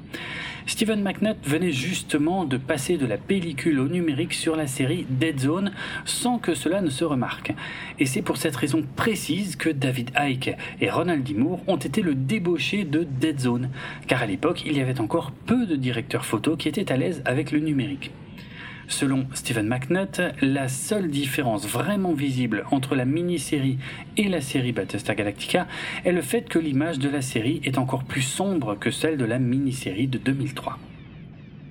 [0.66, 5.40] Steven McNutt venait justement de passer de la pellicule au numérique sur la série Dead
[5.40, 5.72] Zone
[6.06, 7.54] sans que cela ne se remarque.
[8.00, 11.34] Et c'est pour cette raison précise que David Icke et Ronald D.
[11.34, 13.70] Moore ont été le débauché de Dead Zone,
[14.08, 17.22] car à l'époque il y avait encore peu de directeurs photo qui étaient à l'aise
[17.26, 18.12] avec le numérique.
[18.94, 23.80] Selon Stephen McNutt, la seule différence vraiment visible entre la mini-série
[24.18, 25.66] et la série Battlestar Galactica
[26.06, 29.26] est le fait que l'image de la série est encore plus sombre que celle de
[29.26, 30.78] la mini-série de 2003.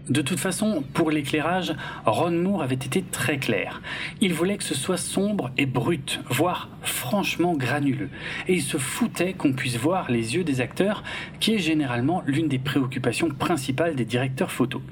[0.08, 3.82] De toute façon, pour l'éclairage, Ron Moore avait été très clair.
[4.20, 8.10] Il voulait que ce soit sombre et brut, voire franchement granuleux.
[8.48, 11.04] Et il se foutait qu'on puisse voir les yeux des acteurs,
[11.38, 14.82] qui est généralement l'une des préoccupations principales des directeurs photos.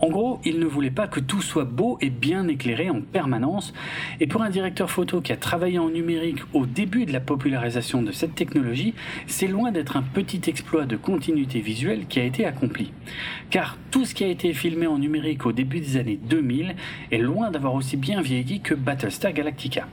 [0.00, 3.72] En gros, il ne voulait pas que tout soit beau et bien éclairé en permanence,
[4.20, 8.02] et pour un directeur photo qui a travaillé en numérique au début de la popularisation
[8.02, 8.94] de cette technologie,
[9.26, 12.92] c'est loin d'être un petit exploit de continuité visuelle qui a été accompli.
[13.50, 16.76] Car tout ce qui a été filmé en numérique au début des années 2000
[17.10, 19.86] est loin d'avoir aussi bien vieilli que Battlestar Galactica.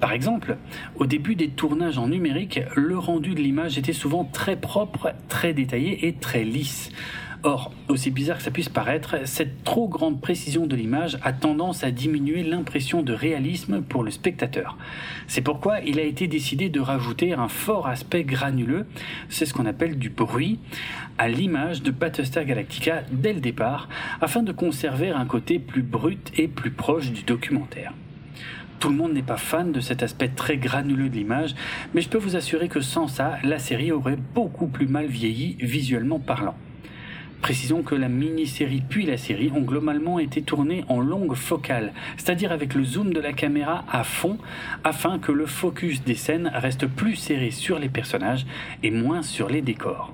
[0.00, 0.56] Par exemple,
[0.96, 5.54] au début des tournages en numérique, le rendu de l'image était souvent très propre, très
[5.54, 6.90] détaillé et très lisse.
[7.42, 11.84] Or, aussi bizarre que ça puisse paraître, cette trop grande précision de l'image a tendance
[11.84, 14.76] à diminuer l'impression de réalisme pour le spectateur.
[15.28, 18.86] C'est pourquoi il a été décidé de rajouter un fort aspect granuleux,
[19.28, 20.58] c'est ce qu'on appelle du bruit,
[21.18, 23.88] à l'image de Battlestar Galactica dès le départ,
[24.20, 27.92] afin de conserver un côté plus brut et plus proche du documentaire.
[28.80, 31.54] Tout le monde n'est pas fan de cet aspect très granuleux de l'image,
[31.94, 35.56] mais je peux vous assurer que sans ça, la série aurait beaucoup plus mal vieilli
[35.60, 36.56] visuellement parlant.
[37.46, 42.50] Précisons que la mini-série puis la série ont globalement été tournées en longue focale, c'est-à-dire
[42.50, 44.36] avec le zoom de la caméra à fond,
[44.82, 48.46] afin que le focus des scènes reste plus serré sur les personnages
[48.82, 50.12] et moins sur les décors.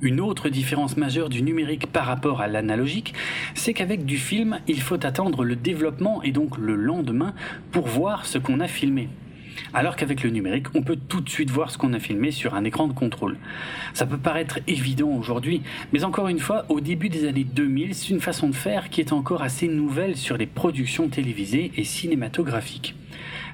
[0.00, 3.14] Une autre différence majeure du numérique par rapport à l'analogique,
[3.54, 7.34] c'est qu'avec du film, il faut attendre le développement et donc le lendemain
[7.70, 9.08] pour voir ce qu'on a filmé.
[9.74, 12.54] Alors qu'avec le numérique, on peut tout de suite voir ce qu'on a filmé sur
[12.54, 13.36] un écran de contrôle.
[13.94, 18.10] Ça peut paraître évident aujourd'hui, mais encore une fois, au début des années 2000, c'est
[18.10, 22.94] une façon de faire qui est encore assez nouvelle sur les productions télévisées et cinématographiques.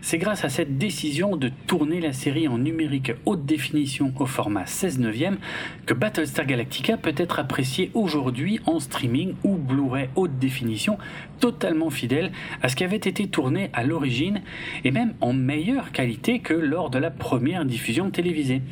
[0.01, 4.65] C'est grâce à cette décision de tourner la série en numérique haute définition au format
[4.65, 5.39] 16 neuvième
[5.87, 10.99] que Battlestar Galactica peut être apprécié aujourd'hui en streaming ou Blu-ray haute définition
[11.41, 12.33] totalement fidèle
[12.63, 14.41] à ce qui avait été tourné à l'origine
[14.85, 18.63] et même en meilleure qualité que lors de la première diffusion télévisée.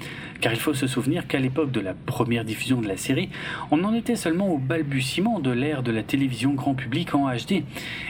[0.40, 3.30] Car il faut se souvenir qu'à l'époque de la première diffusion de la série,
[3.70, 7.62] on en était seulement au balbutiement de l'ère de la télévision grand public en HD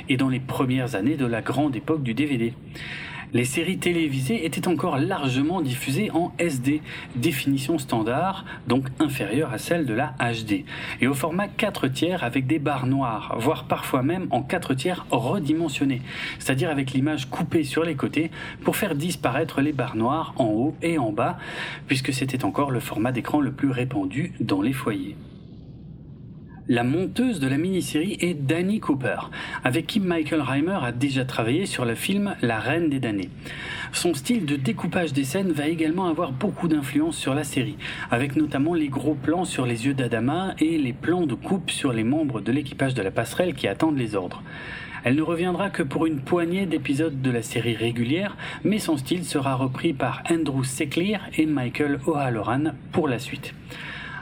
[0.09, 2.53] et dans les premières années de la grande époque du DVD
[3.37, 6.81] les séries télévisées étaient encore largement diffusées en SD,
[7.17, 10.65] définition standard, donc inférieure à celle de la HD,
[11.03, 15.05] et au format 4 tiers avec des barres noires, voire parfois même en 4 tiers
[15.11, 16.01] redimensionnés,
[16.39, 18.31] c'est-à-dire avec l'image coupée sur les côtés
[18.65, 21.37] pour faire disparaître les barres noires en haut et en bas,
[21.87, 25.15] puisque c'était encore le format d'écran le plus répandu dans les foyers.
[26.69, 29.31] La monteuse de la mini-série est Danny Cooper,
[29.63, 33.31] avec qui Michael Reimer a déjà travaillé sur le film La Reine des damnés.
[33.93, 37.77] Son style de découpage des scènes va également avoir beaucoup d'influence sur la série,
[38.11, 41.93] avec notamment les gros plans sur les yeux d'Adama et les plans de coupe sur
[41.93, 44.43] les membres de l'équipage de la passerelle qui attendent les ordres.
[45.05, 49.25] Elle ne reviendra que pour une poignée d'épisodes de la série régulière, mais son style
[49.25, 53.55] sera repris par Andrew Seclear et Michael O'Halloran pour la suite.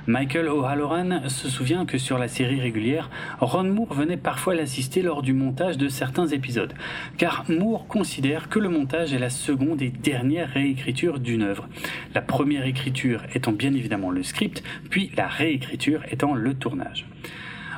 [0.07, 3.09] Michael O'Halloran se souvient que sur la série régulière,
[3.41, 6.75] Ron Moore venait parfois l'assister lors du montage de certains épisodes,
[7.17, 11.69] car Moore considère que le montage est la seconde et dernière réécriture d'une œuvre,
[12.15, 17.07] la première écriture étant bien évidemment le script, puis la réécriture étant le tournage.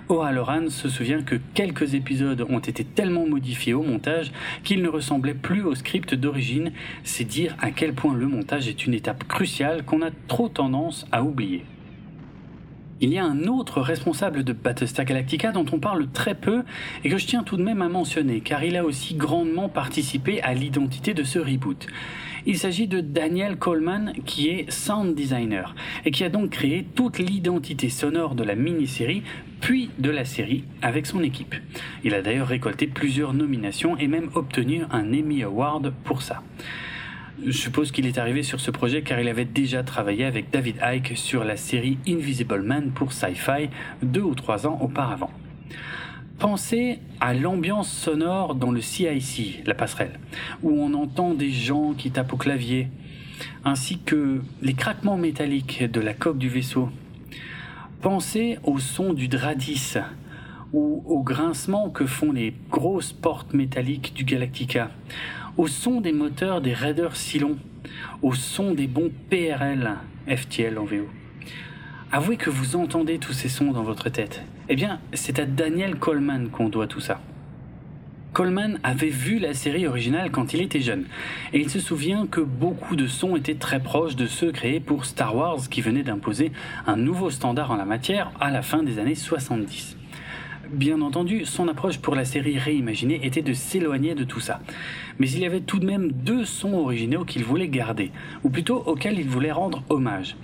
[0.09, 4.33] O'Halloran se souvient que quelques épisodes ont été tellement modifiés au montage
[4.65, 6.73] qu'ils ne ressemblaient plus au script d'origine,
[7.05, 11.07] c'est dire à quel point le montage est une étape cruciale qu'on a trop tendance
[11.13, 11.65] à oublier.
[13.03, 16.63] Il y a un autre responsable de Battlestar Galactica dont on parle très peu
[17.05, 20.41] et que je tiens tout de même à mentionner car il a aussi grandement participé
[20.41, 21.87] à l'identité de ce reboot.
[22.47, 25.75] Il s'agit de Daniel Coleman qui est sound designer
[26.07, 29.23] et qui a donc créé toute l'identité sonore de la mini-série
[29.61, 31.55] puis de la série avec son équipe.
[32.03, 36.43] Il a d'ailleurs récolté plusieurs nominations et même obtenu un Emmy Award pour ça.
[37.45, 40.77] Je suppose qu'il est arrivé sur ce projet car il avait déjà travaillé avec David
[40.83, 43.69] Icke sur la série Invisible Man pour Sci-Fi
[44.03, 45.31] deux ou trois ans auparavant.
[46.39, 50.19] Pensez à l'ambiance sonore dans le CIC, la passerelle,
[50.63, 52.89] où on entend des gens qui tapent au clavier,
[53.65, 56.89] ainsi que les craquements métalliques de la coque du vaisseau.
[58.01, 59.95] Pensez au son du Dradis,
[60.73, 64.91] ou au grincement que font les grosses portes métalliques du Galactica,
[65.57, 67.57] au son des moteurs des Raiders Silon,
[68.23, 69.95] au son des bons PRL,
[70.29, 71.09] FTL en VO.
[72.13, 74.43] Avouez que vous entendez tous ces sons dans votre tête.
[74.69, 77.21] Eh bien, c'est à Daniel Coleman qu'on doit tout ça.
[78.33, 81.07] Coleman avait vu la série originale quand il était jeune,
[81.55, 85.07] et il se souvient que beaucoup de sons étaient très proches de ceux créés pour
[85.07, 86.53] Star Wars qui venait d'imposer
[86.87, 89.96] un nouveau standard en la matière à la fin des années 70.
[90.73, 94.61] Bien entendu, son approche pour la série réimaginée était de s'éloigner de tout ça.
[95.19, 98.11] Mais il y avait tout de même deux sons originaux qu'il voulait garder,
[98.43, 100.37] ou plutôt auxquels il voulait rendre hommage.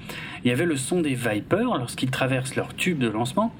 [0.44, 3.52] Il y avait le son des Vipers lorsqu'ils traversent leur tube de lancement,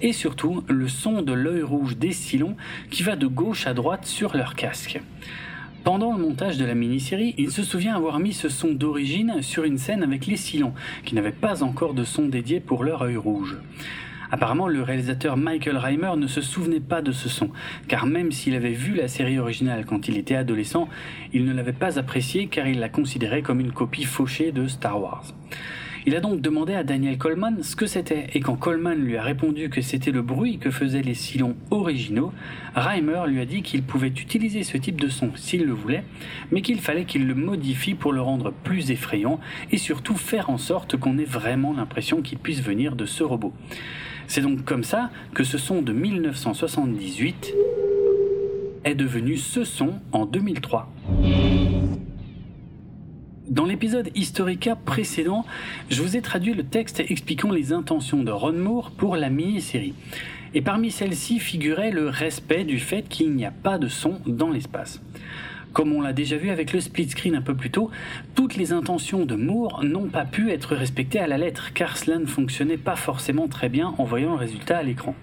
[0.00, 2.56] et surtout le son de l'œil rouge des Cylons
[2.90, 5.00] qui va de gauche à droite sur leur casque.
[5.84, 9.64] Pendant le montage de la mini-série, il se souvient avoir mis ce son d'origine sur
[9.64, 10.72] une scène avec les Cylons,
[11.04, 13.58] qui n'avaient pas encore de son dédié pour leur œil rouge.
[14.30, 17.50] Apparemment, le réalisateur Michael Reimer ne se souvenait pas de ce son,
[17.88, 20.88] car même s'il avait vu la série originale quand il était adolescent,
[21.32, 25.00] il ne l'avait pas apprécié car il la considérait comme une copie fauchée de Star
[25.00, 25.24] Wars.
[26.08, 29.22] Il a donc demandé à Daniel Coleman ce que c'était, et quand Coleman lui a
[29.24, 32.32] répondu que c'était le bruit que faisaient les silons originaux,
[32.76, 36.04] Reimer lui a dit qu'il pouvait utiliser ce type de son s'il le voulait,
[36.52, 39.40] mais qu'il fallait qu'il le modifie pour le rendre plus effrayant
[39.72, 43.52] et surtout faire en sorte qu'on ait vraiment l'impression qu'il puisse venir de ce robot.
[44.28, 47.54] C'est donc comme ça que ce son de 1978
[48.84, 50.90] est devenu ce son en 2003.
[53.48, 55.44] Dans l'épisode Historica précédent,
[55.88, 59.94] je vous ai traduit le texte expliquant les intentions de Ron Moore pour la mini-série.
[60.54, 64.50] Et parmi celles-ci figurait le respect du fait qu'il n'y a pas de son dans
[64.50, 65.00] l'espace.
[65.76, 67.90] Comme on l'a déjà vu avec le split screen un peu plus tôt,
[68.34, 72.18] toutes les intentions de Moore n'ont pas pu être respectées à la lettre, car cela
[72.18, 75.14] ne fonctionnait pas forcément très bien en voyant le résultat à l'écran.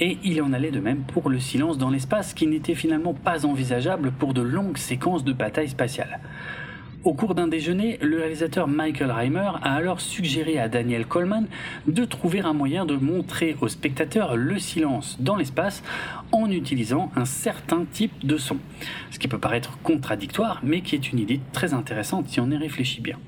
[0.00, 3.46] Et il en allait de même pour le silence dans l'espace qui n'était finalement pas
[3.46, 6.18] envisageable pour de longues séquences de bataille spatiale.
[7.04, 11.46] Au cours d'un déjeuner, le réalisateur Michael Reimer a alors suggéré à Daniel Coleman
[11.86, 15.84] de trouver un moyen de montrer aux spectateurs le silence dans l'espace
[16.32, 18.58] en utilisant un certain type de son.
[19.12, 22.56] Ce qui peut paraître contradictoire, mais qui est une idée très intéressante si on y
[22.56, 23.18] réfléchit bien.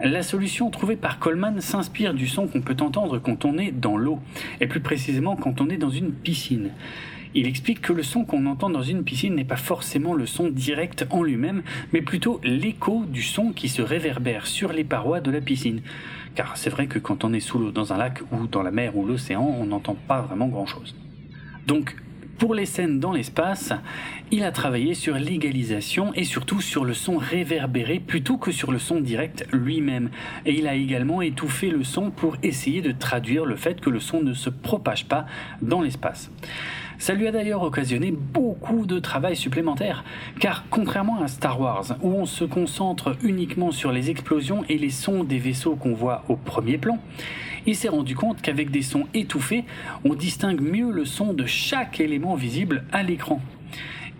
[0.00, 3.96] La solution trouvée par Coleman s'inspire du son qu'on peut entendre quand on est dans
[3.96, 4.20] l'eau,
[4.60, 6.70] et plus précisément quand on est dans une piscine.
[7.36, 10.48] Il explique que le son qu'on entend dans une piscine n'est pas forcément le son
[10.48, 11.62] direct en lui-même,
[11.92, 15.82] mais plutôt l'écho du son qui se réverbère sur les parois de la piscine.
[16.36, 18.70] Car c'est vrai que quand on est sous l'eau dans un lac ou dans la
[18.70, 20.94] mer ou l'océan, on n'entend pas vraiment grand-chose.
[22.38, 23.72] Pour les scènes dans l'espace,
[24.30, 28.78] il a travaillé sur l'égalisation et surtout sur le son réverbéré plutôt que sur le
[28.78, 30.10] son direct lui-même.
[30.46, 34.00] Et il a également étouffé le son pour essayer de traduire le fait que le
[34.00, 35.26] son ne se propage pas
[35.62, 36.30] dans l'espace.
[36.98, 40.04] Ça lui a d'ailleurs occasionné beaucoup de travail supplémentaire,
[40.40, 44.90] car contrairement à Star Wars, où on se concentre uniquement sur les explosions et les
[44.90, 46.98] sons des vaisseaux qu'on voit au premier plan,
[47.66, 49.64] il s'est rendu compte qu'avec des sons étouffés,
[50.04, 53.40] on distingue mieux le son de chaque élément visible à l'écran.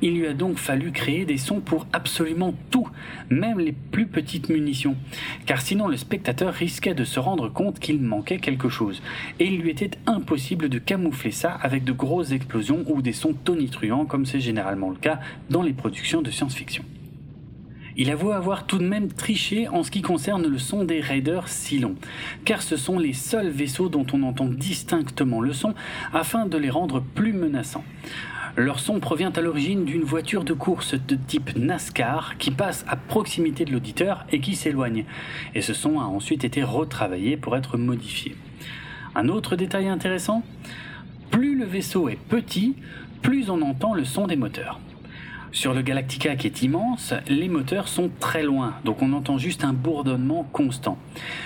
[0.03, 2.89] Il lui a donc fallu créer des sons pour absolument tout,
[3.31, 4.97] même les plus petites munitions,
[5.47, 9.01] car sinon le spectateur risquait de se rendre compte qu'il manquait quelque chose,
[9.39, 13.35] et il lui était impossible de camoufler ça avec de grosses explosions ou des sons
[13.35, 16.85] tonitruants comme c'est généralement le cas dans les productions de science-fiction.
[17.97, 21.49] Il avoue avoir tout de même triché en ce qui concerne le son des raiders
[21.49, 21.95] Cylon,
[22.45, 25.75] car ce sont les seuls vaisseaux dont on entend distinctement le son
[26.13, 27.85] afin de les rendre plus menaçants.
[28.57, 32.97] Leur son provient à l'origine d'une voiture de course de type NASCAR qui passe à
[32.97, 35.05] proximité de l'auditeur et qui s'éloigne.
[35.55, 38.37] Et ce son a ensuite été retravaillé pour être modifié.
[39.15, 40.43] Un autre détail intéressant,
[41.31, 42.75] plus le vaisseau est petit,
[43.23, 44.81] plus on entend le son des moteurs.
[45.55, 49.63] Sur le Galactica qui est immense, les moteurs sont très loin, donc on entend juste
[49.63, 50.99] un bourdonnement constant.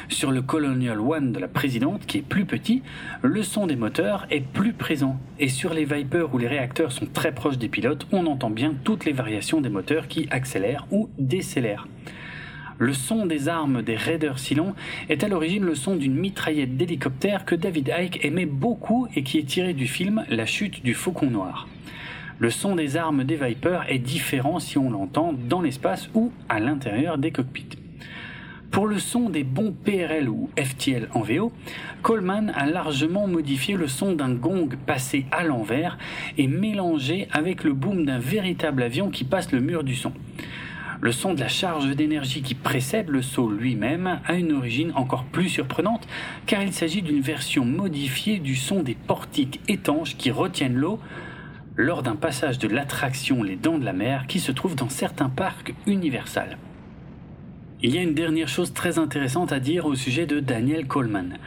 [0.08, 2.82] Sur le Colonial One de la présidente, qui est plus petit,
[3.20, 5.20] le son des moteurs est plus présent.
[5.38, 8.72] Et sur les Vipers où les réacteurs sont très proches des pilotes, on entend bien
[8.82, 11.86] toutes les variations des moteurs qui accélèrent ou décélèrent.
[12.78, 14.74] Le son des armes des Raiders Cylon
[15.10, 19.36] est à l'origine le son d'une mitraillette d'hélicoptère que David Icke aimait beaucoup et qui
[19.36, 21.68] est tiré du film La chute du Faucon Noir
[22.38, 26.60] le son des armes des Vipers est différent si on l'entend dans l'espace ou à
[26.60, 27.78] l'intérieur des cockpits.
[28.70, 31.52] Pour le son des bons PRL ou FTL en VO,
[32.02, 35.98] Coleman a largement modifié le son d'un gong passé à l'envers
[36.36, 40.12] et mélangé avec le boom d'un véritable avion qui passe le mur du son.
[41.00, 45.24] Le son de la charge d'énergie qui précède le saut lui-même a une origine encore
[45.24, 46.06] plus surprenante
[46.46, 51.00] car il s'agit d'une version modifiée du son des portiques étanches qui retiennent l'eau
[51.78, 55.28] lors d'un passage de l'attraction Les Dents de la Mer qui se trouve dans certains
[55.28, 56.58] parcs Universal.
[57.80, 61.38] Il y a une dernière chose très intéressante à dire au sujet de Daniel Coleman.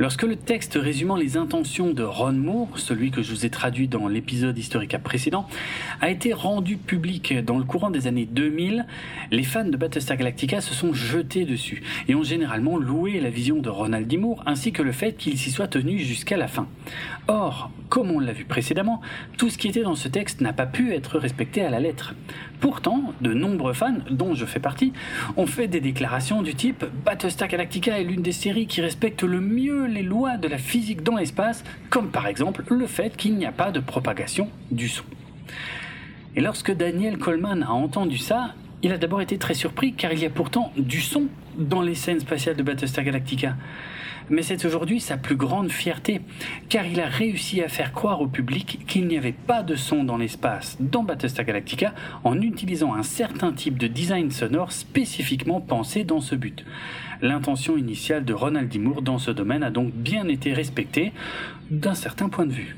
[0.00, 3.86] Lorsque le texte résumant les intentions de Ron Moore, celui que je vous ai traduit
[3.86, 5.46] dans l'épisode Historica précédent,
[6.00, 8.86] a été rendu public dans le courant des années 2000,
[9.30, 13.58] les fans de Battlestar Galactica se sont jetés dessus et ont généralement loué la vision
[13.58, 14.16] de Ronald D.
[14.16, 16.66] Moore ainsi que le fait qu'il s'y soit tenu jusqu'à la fin.
[17.28, 19.02] Or, comme on l'a vu précédemment,
[19.36, 22.14] tout ce qui était dans ce texte n'a pas pu être respecté à la lettre.
[22.60, 24.92] Pourtant, de nombreux fans, dont je fais partie,
[25.36, 29.40] ont fait des déclarations du type Battlestar Galactica est l'une des séries qui respecte le
[29.40, 33.46] mieux les lois de la physique dans l'espace, comme par exemple le fait qu'il n'y
[33.46, 35.04] a pas de propagation du son.
[36.36, 40.20] Et lorsque Daniel Coleman a entendu ça, il a d'abord été très surpris car il
[40.20, 43.56] y a pourtant du son dans les scènes spatiales de Battlestar Galactica.
[44.30, 46.20] Mais c'est aujourd'hui sa plus grande fierté,
[46.68, 50.04] car il a réussi à faire croire au public qu'il n'y avait pas de son
[50.04, 56.04] dans l'espace dans Battlestar Galactica en utilisant un certain type de design sonore spécifiquement pensé
[56.04, 56.64] dans ce but.
[57.22, 58.78] L'intention initiale de Ronald D.
[58.78, 61.12] Moore dans ce domaine a donc bien été respectée
[61.70, 62.76] d'un certain point de vue.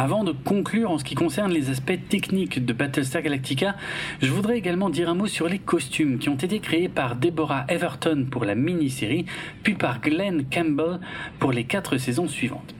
[0.00, 3.74] Avant de conclure en ce qui concerne les aspects techniques de Battlestar Galactica,
[4.22, 7.64] je voudrais également dire un mot sur les costumes qui ont été créés par Deborah
[7.66, 9.26] Everton pour la mini-série,
[9.64, 11.00] puis par Glenn Campbell
[11.40, 12.77] pour les quatre saisons suivantes.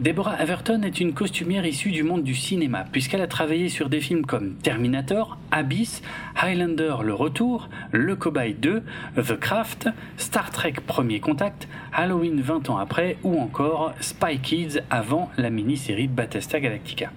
[0.00, 4.00] Deborah Everton est une costumière issue du monde du cinéma, puisqu'elle a travaillé sur des
[4.00, 6.02] films comme Terminator, Abyss,
[6.36, 8.84] Highlander Le Retour, Le Cobaye 2,
[9.16, 15.30] The Craft, Star Trek Premier Contact, Halloween 20 ans après ou encore Spy Kids avant
[15.36, 17.10] la mini-série de Battlestar Galactica.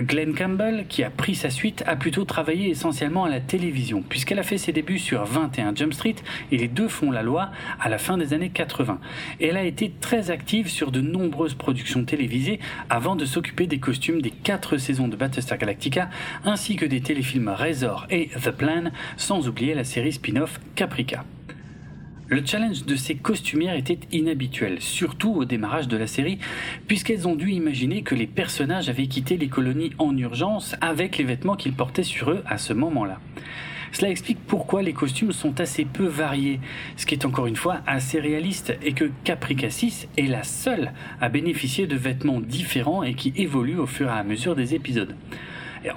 [0.00, 4.38] Glenn Campbell, qui a pris sa suite, a plutôt travaillé essentiellement à la télévision, puisqu'elle
[4.38, 6.16] a fait ses débuts sur 21 Jump Street
[6.52, 8.98] et les deux font la loi à la fin des années 80.
[9.40, 13.78] Et elle a été très active sur de nombreuses productions télévisées avant de s'occuper des
[13.78, 16.10] costumes des quatre saisons de Battlestar Galactica,
[16.44, 21.24] ainsi que des téléfilms Razor et The Plan, sans oublier la série spin-off Caprica.
[22.28, 26.38] Le challenge de ces costumières était inhabituel, surtout au démarrage de la série,
[26.88, 31.24] puisqu'elles ont dû imaginer que les personnages avaient quitté les colonies en urgence avec les
[31.24, 33.20] vêtements qu'ils portaient sur eux à ce moment-là.
[33.92, 36.58] Cela explique pourquoi les costumes sont assez peu variés,
[36.96, 40.90] ce qui est encore une fois assez réaliste, et que Caprica 6 est la seule
[41.20, 45.14] à bénéficier de vêtements différents et qui évoluent au fur et à mesure des épisodes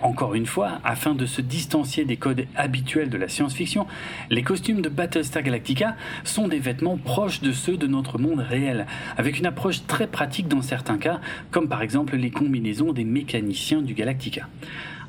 [0.02, 3.88] encore une fois, afin de se distancier des codes habituels de la science-fiction,
[4.30, 8.86] les costumes de Battlestar Galactica sont des vêtements proches de ceux de notre monde réel,
[9.18, 11.20] avec une approche très pratique dans certains cas,
[11.52, 14.48] comme par exemple les combinaisons des mécaniciens du Galactica.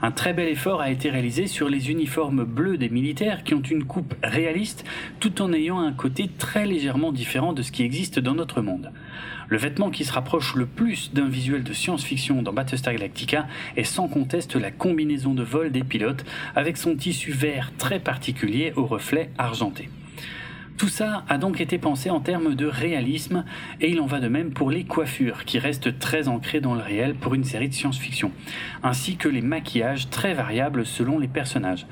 [0.02, 3.60] Un très bel effort a été réalisé sur les uniformes bleus des militaires qui ont
[3.60, 4.84] une coupe réaliste
[5.18, 8.92] tout en ayant un côté très légèrement différent de ce qui existe dans notre monde.
[9.50, 13.82] Le vêtement qui se rapproche le plus d'un visuel de science-fiction dans Battlestar Galactica est
[13.82, 16.24] sans conteste la combinaison de vol des pilotes
[16.54, 19.90] avec son tissu vert très particulier au reflet argenté.
[20.80, 23.44] Tout ça a donc été pensé en termes de réalisme
[23.80, 26.80] et il en va de même pour les coiffures qui restent très ancrées dans le
[26.80, 28.30] réel pour une série de science-fiction,
[28.84, 31.86] ainsi que les maquillages très variables selon les personnages.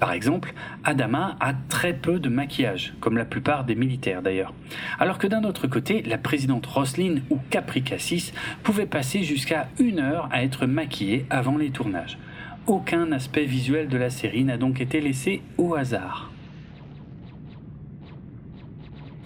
[0.00, 4.54] Par exemple, Adama a très peu de maquillage, comme la plupart des militaires d'ailleurs.
[4.98, 8.32] Alors que d'un autre côté, la présidente Roslyn ou Capri Cassis
[8.62, 12.18] pouvait passer jusqu'à une heure à être maquillée avant les tournages.
[12.66, 16.29] Aucun aspect visuel de la série n'a donc été laissé au hasard.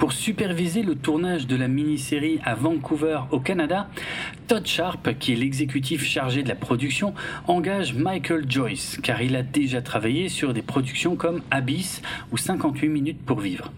[0.05, 3.89] Pour superviser le tournage de la mini-série à Vancouver au Canada,
[4.49, 7.15] Todd Sharp, qui est l'exécutif chargé de la production,
[7.49, 12.03] engage Michael Joyce, car il a déjà travaillé sur des productions comme Abyss
[12.33, 13.73] ou 58 minutes pour vivre.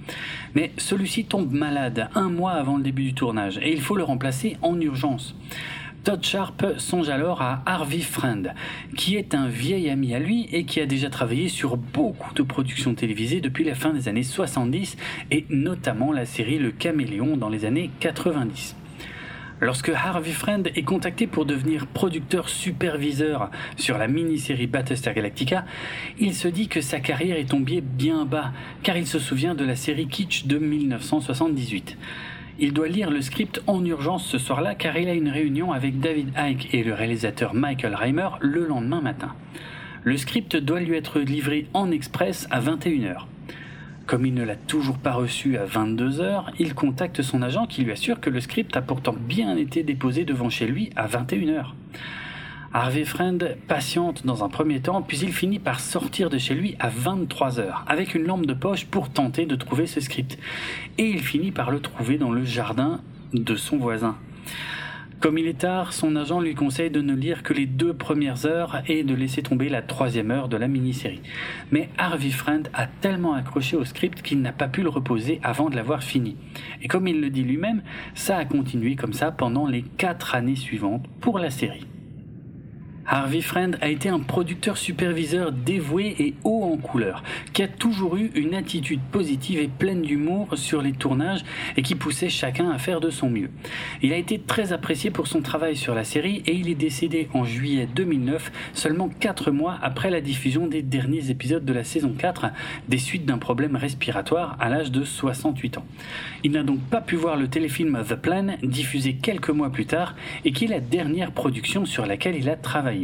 [0.57, 4.03] Mais celui-ci tombe malade un mois avant le début du tournage et il faut le
[4.03, 5.37] remplacer en urgence.
[6.07, 8.55] Todd Sharp songe alors à Harvey Friend,
[8.97, 12.45] qui est un vieil ami à lui et qui a déjà travaillé sur beaucoup de
[12.45, 14.97] productions télévisées depuis la fin des années 70
[15.33, 18.77] et notamment la série Le Caméléon dans les années 90.
[19.61, 25.65] Lorsque Harvey Friend est contacté pour devenir producteur superviseur sur la mini-série Battlestar Galactica,
[26.21, 28.53] il se dit que sa carrière est tombée bien bas,
[28.85, 31.97] car il se souvient de la série Kitsch de 1978.
[32.59, 36.01] Il doit lire le script en urgence ce soir-là car il a une réunion avec
[36.01, 39.35] David Icke et le réalisateur Michael Reimer le lendemain matin.
[40.05, 43.27] Le script doit lui être livré en express à 21h.
[44.07, 47.93] Comme il ne l'a toujours pas reçu à 22h, il contacte son agent qui lui
[47.93, 51.73] assure que le script a pourtant bien été déposé devant chez lui à 21h.
[52.73, 56.77] Harvey Friend patiente dans un premier temps, puis il finit par sortir de chez lui
[56.79, 60.39] à 23 heures, avec une lampe de poche pour tenter de trouver ce script.
[60.99, 63.01] Et il finit par le trouver dans le jardin
[63.33, 64.17] de son voisin.
[65.19, 68.45] Comme il est tard, son agent lui conseille de ne lire que les deux premières
[68.45, 71.23] heures et de laisser tomber la troisième heure de la mini-série.
[71.73, 75.71] Mais Harvey Friend a tellement accroché au script qu'il n'a pas pu le reposer avant
[75.71, 76.37] de l'avoir fini.
[76.83, 77.83] Et comme il le dit lui-même,
[78.15, 81.87] ça a continué comme ça pendant les quatre années suivantes pour la série.
[83.09, 88.17] Harvey Friend a été un producteur superviseur dévoué et haut en couleur, qui a toujours
[88.17, 91.45] eu une attitude positive et pleine d'humour sur les tournages
[91.77, 93.51] et qui poussait chacun à faire de son mieux.
[94.03, 97.29] Il a été très apprécié pour son travail sur la série et il est décédé
[97.33, 102.13] en juillet 2009, seulement 4 mois après la diffusion des derniers épisodes de la saison
[102.17, 102.47] 4,
[102.89, 105.87] des suites d'un problème respiratoire à l'âge de 68 ans.
[106.43, 110.17] Il n'a donc pas pu voir le téléfilm The Plan, diffusé quelques mois plus tard,
[110.45, 112.96] et qui est la dernière production sur laquelle il a travaillé.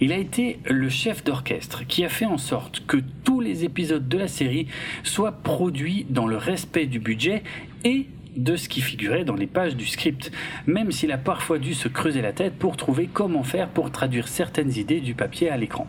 [0.00, 4.08] Il a été le chef d'orchestre qui a fait en sorte que tous les épisodes
[4.08, 4.66] de la série
[5.04, 7.42] soient produits dans le respect du budget
[7.84, 8.06] et
[8.36, 10.32] de ce qui figurait dans les pages du script,
[10.66, 14.28] même s'il a parfois dû se creuser la tête pour trouver comment faire pour traduire
[14.28, 15.86] certaines idées du papier à l'écran.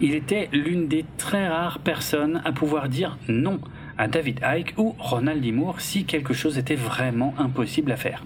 [0.00, 3.60] Il était l'une des très rares personnes à pouvoir dire non
[3.98, 5.44] à David Icke ou Ronald.
[5.52, 8.24] Moore si quelque chose était vraiment impossible à faire.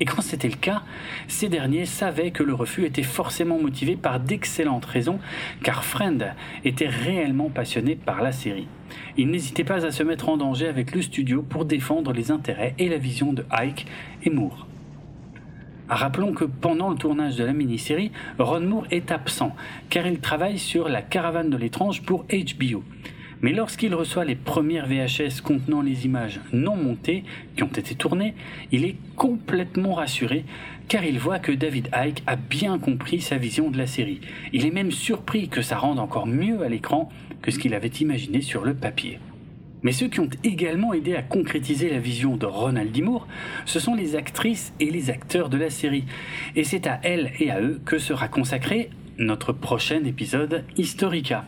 [0.00, 0.82] Et quand c'était le cas,
[1.28, 5.18] ces derniers savaient que le refus était forcément motivé par d'excellentes raisons,
[5.62, 8.68] car Friend était réellement passionné par la série.
[9.16, 12.74] Il n'hésitait pas à se mettre en danger avec le studio pour défendre les intérêts
[12.78, 13.86] et la vision de Ike
[14.22, 14.66] et Moore.
[15.88, 19.54] Rappelons que pendant le tournage de la mini-série, Ron Moore est absent,
[19.90, 22.82] car il travaille sur La Caravane de l'étrange pour HBO.
[23.44, 27.24] Mais lorsqu'il reçoit les premières VHS contenant les images non montées
[27.54, 28.34] qui ont été tournées,
[28.72, 30.46] il est complètement rassuré
[30.88, 34.22] car il voit que David Icke a bien compris sa vision de la série.
[34.54, 37.10] Il est même surpris que ça rende encore mieux à l'écran
[37.42, 39.18] que ce qu'il avait imaginé sur le papier.
[39.82, 42.98] Mais ceux qui ont également aidé à concrétiser la vision de Ronald.
[43.02, 43.28] Moore,
[43.66, 46.06] ce sont les actrices et les acteurs de la série.
[46.56, 48.88] Et c'est à elles et à eux que sera consacré
[49.18, 51.44] notre prochain épisode Historica.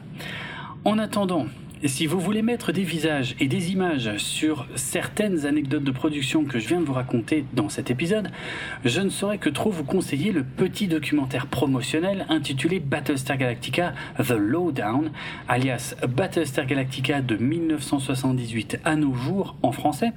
[0.85, 1.47] En attendant,
[1.89, 6.59] si vous voulez mettre des visages et des images sur certaines anecdotes de production que
[6.59, 8.31] je viens de vous raconter dans cet épisode,
[8.85, 14.37] je ne saurais que trop vous conseiller le petit documentaire promotionnel intitulé Battlestar Galactica The
[14.39, 15.11] Lowdown,
[15.49, 20.13] alias Battlestar Galactica de 1978 à nos jours en français,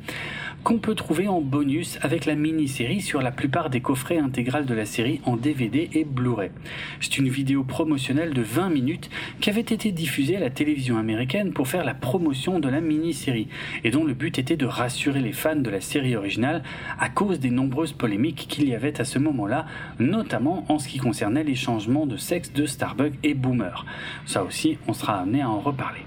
[0.63, 4.73] qu'on peut trouver en bonus avec la mini-série sur la plupart des coffrets intégrales de
[4.73, 6.51] la série en DVD et Blu-ray.
[6.99, 9.09] C'est une vidéo promotionnelle de 20 minutes
[9.39, 13.49] qui avait été diffusée à la télévision américaine pour faire la promotion de la mini-série
[13.83, 16.63] et dont le but était de rassurer les fans de la série originale
[16.97, 19.65] à cause des nombreuses polémiques qu'il y avait à ce moment-là,
[19.99, 23.85] notamment en ce qui concernait les changements de sexe de Starbuck et Boomer.
[24.25, 25.99] Ça aussi, on sera amené à en reparler.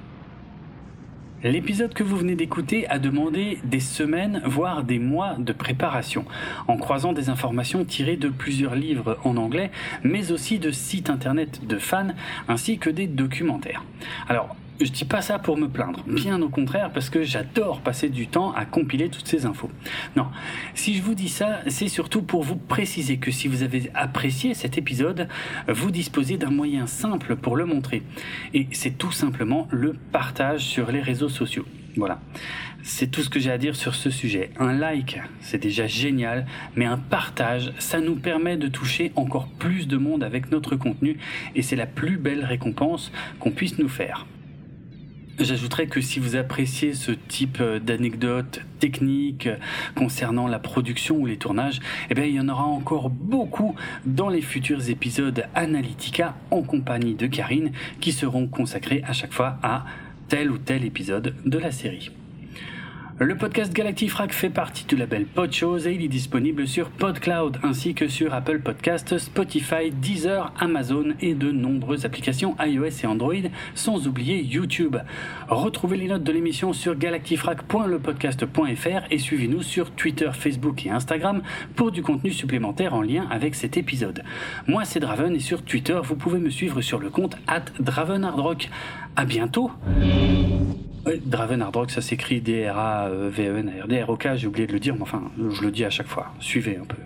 [1.44, 6.24] L'épisode que vous venez d'écouter a demandé des semaines, voire des mois de préparation,
[6.66, 9.70] en croisant des informations tirées de plusieurs livres en anglais,
[10.02, 12.14] mais aussi de sites internet de fans,
[12.48, 13.84] ainsi que des documentaires.
[14.30, 18.08] Alors, je dis pas ça pour me plaindre, bien au contraire, parce que j'adore passer
[18.08, 19.70] du temps à compiler toutes ces infos.
[20.16, 20.26] Non,
[20.74, 24.54] si je vous dis ça, c'est surtout pour vous préciser que si vous avez apprécié
[24.54, 25.28] cet épisode,
[25.68, 28.02] vous disposez d'un moyen simple pour le montrer.
[28.54, 31.66] Et c'est tout simplement le partage sur les réseaux sociaux.
[31.96, 32.20] Voilà.
[32.82, 34.50] C'est tout ce que j'ai à dire sur ce sujet.
[34.58, 39.86] Un like, c'est déjà génial, mais un partage, ça nous permet de toucher encore plus
[39.86, 41.18] de monde avec notre contenu
[41.54, 44.26] et c'est la plus belle récompense qu'on puisse nous faire.
[45.38, 49.48] J'ajouterais que si vous appréciez ce type euh, d'anecdotes techniques
[49.94, 51.80] concernant la production ou les tournages,
[52.10, 53.74] eh bien, il y en aura encore beaucoup
[54.04, 59.58] dans les futurs épisodes Analytica en compagnie de Karine qui seront consacrés à chaque fois
[59.62, 59.86] à
[60.28, 62.10] tel ou tel épisode de la série.
[63.18, 67.92] Le podcast Galactifrac fait partie du label Podchose et il est disponible sur PodCloud ainsi
[67.94, 73.34] que sur Apple Podcasts, Spotify, Deezer, Amazon et de nombreuses applications iOS et Android,
[73.74, 74.96] sans oublier YouTube.
[75.48, 81.42] Retrouvez les notes de l'émission sur galactifrac.lepodcast.fr et suivez-nous sur Twitter, Facebook et Instagram
[81.76, 84.24] pour du contenu supplémentaire en lien avec cet épisode.
[84.66, 88.70] Moi c'est Draven et sur Twitter vous pouvez me suivre sur le compte at DravenHardRock.
[89.16, 89.70] À bientôt
[91.04, 95.72] oui, Draven Hard ça s'écrit D-R-A-V-E-N-R-D-R-O-K, j'ai oublié de le dire, mais enfin, je le
[95.72, 96.32] dis à chaque fois.
[96.38, 96.96] Suivez un peu.